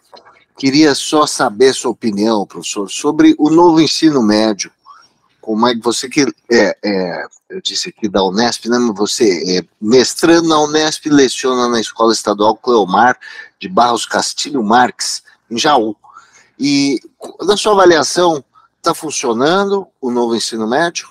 Queria 0.58 0.95
só 0.95 1.28
saber 1.28 1.73
sua 1.73 1.91
opinião, 1.91 2.43
professor, 2.47 2.89
sobre 2.89 3.36
o 3.38 3.52
novo 3.52 3.80
ensino 3.80 4.23
médio. 4.23 4.71
Como 5.47 5.65
é 5.65 5.73
que 5.73 5.79
você 5.79 6.10
que 6.10 6.25
é, 6.51 6.77
é 6.83 7.25
eu 7.49 7.62
disse 7.62 7.88
aqui 7.88 8.10
da 8.10 8.21
Unesp, 8.21 8.67
né? 8.67 8.77
Você 8.97 9.57
é 9.57 9.65
mestrando 9.79 10.49
na 10.49 10.60
Unesp, 10.60 11.05
leciona 11.05 11.69
na 11.69 11.79
Escola 11.79 12.12
Estadual 12.12 12.57
Cleomar 12.57 13.17
de 13.57 13.69
Barros 13.69 14.05
Castilho 14.05 14.62
Marques, 14.62 15.23
em 15.49 15.57
Jaú. 15.57 15.95
E 16.60 16.99
na 17.39 17.55
sua 17.55 17.71
avaliação, 17.71 18.43
está 18.75 18.93
funcionando 18.93 19.88
o 20.01 20.12
novo 20.12 20.36
ensino 20.36 20.67
médio? 20.67 21.07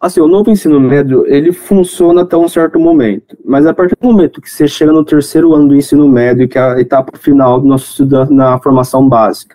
Assim, 0.00 0.20
o 0.20 0.28
novo 0.28 0.52
ensino 0.52 0.78
médio, 0.78 1.26
ele 1.26 1.52
funciona 1.52 2.22
até 2.22 2.36
um 2.36 2.48
certo 2.48 2.78
momento, 2.78 3.36
mas 3.44 3.66
a 3.66 3.74
partir 3.74 3.96
do 4.00 4.06
momento 4.06 4.40
que 4.40 4.48
você 4.48 4.68
chega 4.68 4.92
no 4.92 5.04
terceiro 5.04 5.52
ano 5.52 5.66
do 5.66 5.74
ensino 5.74 6.08
médio, 6.08 6.48
que 6.48 6.56
é 6.56 6.62
a 6.62 6.80
etapa 6.80 7.18
final 7.18 7.60
do 7.60 7.66
nosso 7.66 7.90
estudo 7.90 8.32
na 8.32 8.60
formação 8.60 9.08
básica, 9.08 9.53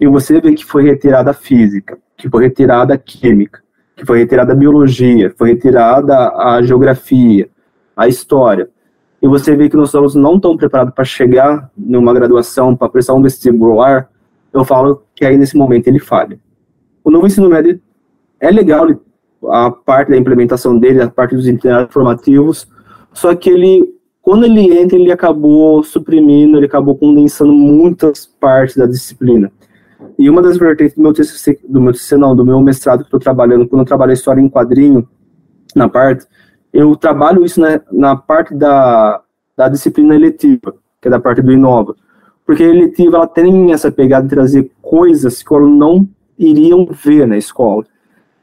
e 0.00 0.06
você 0.06 0.40
vê 0.40 0.52
que 0.52 0.64
foi 0.64 0.84
retirada 0.84 1.30
a 1.30 1.34
física, 1.34 1.98
que 2.16 2.28
foi 2.28 2.44
retirada 2.44 2.94
a 2.94 2.98
química, 2.98 3.62
que 3.94 4.04
foi 4.04 4.18
retirada 4.18 4.52
a 4.52 4.56
biologia, 4.56 5.32
foi 5.36 5.50
retirada 5.50 6.30
a 6.30 6.60
geografia, 6.62 7.48
a 7.96 8.06
história, 8.06 8.68
e 9.20 9.26
você 9.26 9.56
vê 9.56 9.68
que 9.68 9.76
nossos 9.76 9.94
alunos 9.94 10.14
não 10.14 10.36
estão 10.36 10.56
preparados 10.56 10.94
para 10.94 11.04
chegar 11.04 11.70
numa 11.76 12.12
graduação, 12.12 12.76
para 12.76 12.88
prestar 12.88 13.14
um 13.14 13.22
vestibular, 13.22 14.08
eu 14.52 14.64
falo 14.64 15.02
que 15.14 15.24
aí 15.24 15.36
nesse 15.36 15.56
momento 15.56 15.88
ele 15.88 15.98
falha. 15.98 16.38
O 17.02 17.10
novo 17.10 17.26
ensino 17.26 17.48
médio 17.48 17.80
é 18.38 18.50
legal, 18.50 18.86
a 19.48 19.70
parte 19.70 20.10
da 20.10 20.16
implementação 20.16 20.78
dele, 20.78 21.02
a 21.02 21.08
parte 21.08 21.34
dos 21.34 21.46
itinerários 21.46 21.92
formativos, 21.92 22.68
só 23.12 23.34
que 23.34 23.48
ele, 23.48 23.94
quando 24.20 24.44
ele 24.44 24.78
entra, 24.78 24.98
ele 24.98 25.10
acabou 25.10 25.82
suprimindo, 25.82 26.58
ele 26.58 26.66
acabou 26.66 26.96
condensando 26.96 27.52
muitas 27.52 28.26
partes 28.26 28.76
da 28.76 28.86
disciplina. 28.86 29.50
E 30.18 30.28
uma 30.28 30.42
das 30.42 30.56
vertentes 30.56 30.94
do 30.94 31.02
meu 31.02 31.12
TCC, 31.12 31.58
do 31.68 31.80
meu 31.80 31.92
TCC 31.92 32.16
não, 32.16 32.34
do 32.34 32.44
meu 32.44 32.60
mestrado 32.60 33.00
que 33.00 33.06
estou 33.06 33.20
trabalhando, 33.20 33.66
quando 33.66 33.80
eu 33.80 33.86
trabalho 33.86 34.12
história 34.12 34.40
em 34.40 34.48
quadrinho, 34.48 35.08
na 35.74 35.88
parte, 35.88 36.26
eu 36.72 36.94
trabalho 36.96 37.44
isso 37.44 37.60
na, 37.60 37.80
na 37.92 38.16
parte 38.16 38.54
da, 38.54 39.22
da 39.56 39.68
disciplina 39.68 40.14
eletiva, 40.14 40.74
que 41.00 41.08
é 41.08 41.10
da 41.10 41.20
parte 41.20 41.42
do 41.42 41.52
Inova. 41.52 41.94
Porque 42.44 42.62
a 42.62 42.68
eletiva, 42.68 43.16
ela 43.16 43.26
tem 43.26 43.72
essa 43.72 43.90
pegada 43.90 44.24
de 44.24 44.34
trazer 44.34 44.70
coisas 44.80 45.42
que 45.42 45.50
eu 45.50 45.66
não 45.66 46.08
iriam 46.38 46.86
ver 46.86 47.26
na 47.26 47.36
escola. 47.36 47.84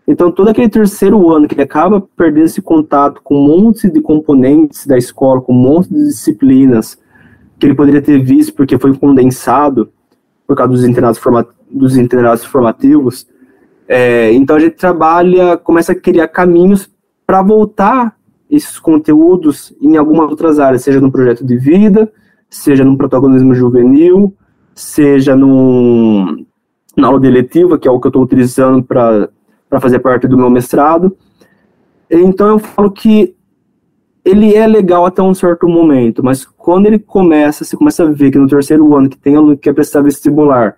Então, 0.05 0.31
todo 0.31 0.49
aquele 0.49 0.67
terceiro 0.67 1.31
ano 1.31 1.47
que 1.47 1.55
ele 1.55 1.61
acaba 1.61 2.01
perdendo 2.17 2.45
esse 2.45 2.61
contato 2.61 3.21
com 3.23 3.35
um 3.35 3.47
monte 3.47 3.89
de 3.89 4.01
componentes 4.01 4.85
da 4.85 4.97
escola, 4.97 5.41
com 5.41 5.53
um 5.53 5.57
monte 5.57 5.89
de 5.89 6.07
disciplinas 6.07 6.99
que 7.57 7.67
ele 7.67 7.75
poderia 7.75 8.01
ter 8.01 8.21
visto 8.21 8.53
porque 8.53 8.77
foi 8.77 8.97
condensado 8.97 9.89
por 10.47 10.55
causa 10.55 10.73
dos 10.73 10.83
internados, 10.83 11.19
format, 11.19 11.47
dos 11.69 11.97
internados 11.97 12.43
formativos. 12.43 13.27
É, 13.87 14.31
então, 14.33 14.55
a 14.55 14.59
gente 14.59 14.75
trabalha, 14.75 15.57
começa 15.57 15.91
a 15.91 15.95
criar 15.95 16.27
caminhos 16.27 16.89
para 17.25 17.41
voltar 17.41 18.15
esses 18.49 18.77
conteúdos 18.79 19.73
em 19.81 19.97
algumas 19.97 20.29
outras 20.29 20.59
áreas, 20.59 20.83
seja 20.83 21.01
no 21.01 21.11
projeto 21.11 21.45
de 21.45 21.57
vida, 21.57 22.11
seja 22.49 22.83
no 22.85 22.97
protagonismo 22.97 23.53
juvenil, 23.55 24.33
seja 24.75 25.35
num, 25.35 26.45
na 26.95 27.07
aula 27.07 27.19
deletiva, 27.19 27.77
que 27.77 27.87
é 27.87 27.91
o 27.91 27.99
que 27.99 28.07
eu 28.07 28.09
estou 28.09 28.23
utilizando 28.23 28.83
para 28.83 29.29
fazer 29.79 29.99
parte 29.99 30.27
do 30.27 30.37
meu 30.37 30.49
mestrado. 30.49 31.15
Então 32.09 32.47
eu 32.47 32.59
falo 32.59 32.91
que 32.91 33.35
ele 34.23 34.55
é 34.55 34.65
legal 34.65 35.05
até 35.05 35.21
um 35.21 35.33
certo 35.33 35.67
momento, 35.67 36.23
mas 36.23 36.45
quando 36.45 36.85
ele 36.85 36.99
começa, 36.99 37.63
você 37.63 37.75
começa 37.75 38.03
a 38.03 38.11
ver 38.11 38.31
que 38.31 38.37
no 38.37 38.47
terceiro 38.47 38.95
ano 38.95 39.09
que 39.09 39.17
tem 39.17 39.35
aluno 39.35 39.55
que 39.55 39.63
quer 39.63 39.73
prestar 39.73 40.01
vestibular 40.01 40.77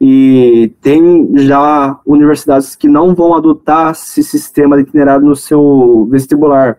e 0.00 0.72
tem 0.80 1.30
já 1.38 1.98
universidades 2.04 2.74
que 2.74 2.88
não 2.88 3.14
vão 3.14 3.34
adotar 3.34 3.92
esse 3.92 4.22
sistema 4.22 4.76
de 4.76 4.82
itinerário 4.82 5.24
no 5.24 5.36
seu 5.36 6.06
vestibular. 6.10 6.78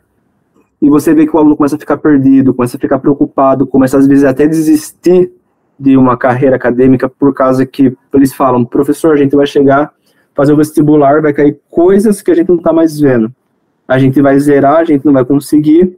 E 0.81 0.89
você 0.89 1.13
vê 1.13 1.25
que 1.25 1.35
o 1.35 1.39
aluno 1.39 1.55
começa 1.55 1.75
a 1.75 1.79
ficar 1.79 1.97
perdido, 1.97 2.53
começa 2.53 2.75
a 2.77 2.79
ficar 2.79 2.99
preocupado, 2.99 3.65
começa 3.65 3.97
às 3.97 4.05
vezes 4.05 4.25
até 4.25 4.45
desistir 4.45 5.31
de 5.79 5.97
uma 5.97 6.17
carreira 6.17 6.57
acadêmica 6.57 7.07
por 7.07 7.33
causa 7.33 7.65
que 7.65 7.95
eles 8.13 8.33
falam, 8.33 8.65
professor, 8.65 9.13
a 9.13 9.17
gente 9.17 9.35
vai 9.35 9.47
chegar 9.47 9.91
fazer 10.35 10.51
o 10.51 10.57
vestibular, 10.57 11.21
vai 11.21 11.33
cair 11.33 11.57
coisas 11.71 12.21
que 12.21 12.29
a 12.29 12.35
gente 12.35 12.49
não 12.49 12.57
está 12.57 12.73
mais 12.73 12.99
vendo. 12.99 13.33
A 13.87 13.99
gente 13.99 14.21
vai 14.21 14.39
zerar, 14.39 14.77
a 14.77 14.85
gente 14.85 15.05
não 15.05 15.13
vai 15.13 15.23
conseguir. 15.23 15.97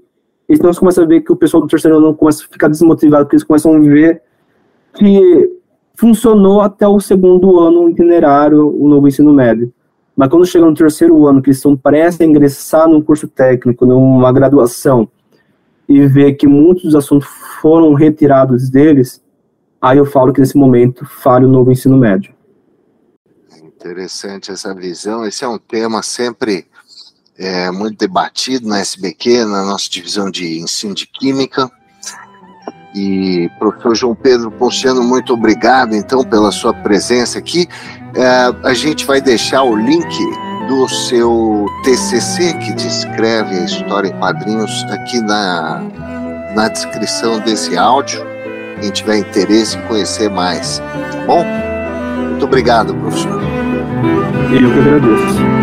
Então 0.49 0.71
você 0.71 0.79
começa 0.79 1.01
a 1.01 1.05
ver 1.05 1.21
que 1.21 1.31
o 1.31 1.35
pessoal 1.35 1.61
do 1.61 1.69
terceiro 1.69 1.97
ano 1.97 2.13
começa 2.13 2.43
a 2.43 2.47
ficar 2.47 2.67
desmotivado, 2.67 3.25
porque 3.25 3.35
eles 3.35 3.43
começam 3.43 3.75
a 3.75 3.79
ver 3.79 4.21
que 4.93 5.57
funcionou 5.95 6.61
até 6.61 6.87
o 6.87 6.99
segundo 6.99 7.59
ano 7.59 7.89
itinerário, 7.89 8.67
o 8.67 8.87
novo 8.87 9.07
ensino 9.07 9.33
médio. 9.33 9.73
Mas 10.15 10.29
quando 10.29 10.45
chega 10.45 10.65
no 10.65 10.73
terceiro 10.73 11.27
ano, 11.27 11.41
que 11.41 11.49
eles 11.49 11.57
estão 11.57 11.75
prestes 11.75 12.21
a 12.21 12.25
ingressar 12.25 12.87
num 12.87 13.01
curso 13.01 13.27
técnico, 13.27 13.85
numa 13.85 14.31
graduação, 14.31 15.07
e 15.87 16.05
vê 16.05 16.33
que 16.33 16.47
muitos 16.47 16.83
dos 16.83 16.95
assuntos 16.95 17.27
foram 17.61 17.93
retirados 17.93 18.69
deles, 18.69 19.23
aí 19.81 19.97
eu 19.97 20.05
falo 20.05 20.33
que 20.33 20.39
nesse 20.39 20.57
momento 20.57 21.05
falha 21.05 21.47
o 21.47 21.51
novo 21.51 21.71
ensino 21.71 21.97
médio. 21.97 22.33
Interessante 23.63 24.51
essa 24.51 24.73
visão. 24.73 25.25
Esse 25.25 25.45
é 25.45 25.47
um 25.47 25.57
tema 25.57 26.01
sempre 26.01 26.65
é, 27.37 27.69
muito 27.71 27.97
debatido 27.97 28.67
na 28.67 28.79
SBQ, 28.79 29.45
na 29.45 29.63
nossa 29.63 29.89
divisão 29.89 30.29
de 30.29 30.59
ensino 30.59 30.93
de 30.93 31.05
Química. 31.05 31.69
E 32.95 33.49
professor 33.59 33.95
João 33.95 34.15
Pedro 34.15 34.49
Ponciano, 34.49 35.03
muito 35.03 35.33
obrigado 35.33 35.93
então 35.93 36.23
pela 36.23 36.51
sua 36.51 36.73
presença 36.73 37.37
aqui. 37.37 37.67
É, 38.15 38.67
a 38.67 38.73
gente 38.73 39.05
vai 39.05 39.21
deixar 39.21 39.63
o 39.63 39.75
link 39.75 40.07
do 40.67 40.87
seu 40.89 41.65
TCC 41.83 42.53
que 42.55 42.73
descreve 42.73 43.55
a 43.55 43.63
história 43.65 44.09
em 44.09 44.19
quadrinhos 44.19 44.83
aqui 44.89 45.21
na, 45.21 45.81
na 46.55 46.67
descrição 46.69 47.39
desse 47.39 47.77
áudio. 47.77 48.25
Quem 48.81 48.91
tiver 48.91 49.17
interesse 49.17 49.77
em 49.77 49.81
conhecer 49.87 50.29
mais, 50.29 50.79
tá 50.79 51.25
bom? 51.25 51.43
Muito 52.29 52.45
obrigado, 52.45 52.93
professor. 52.95 53.41
Eu 54.51 54.71
que 54.71 54.79
agradeço. 54.79 55.56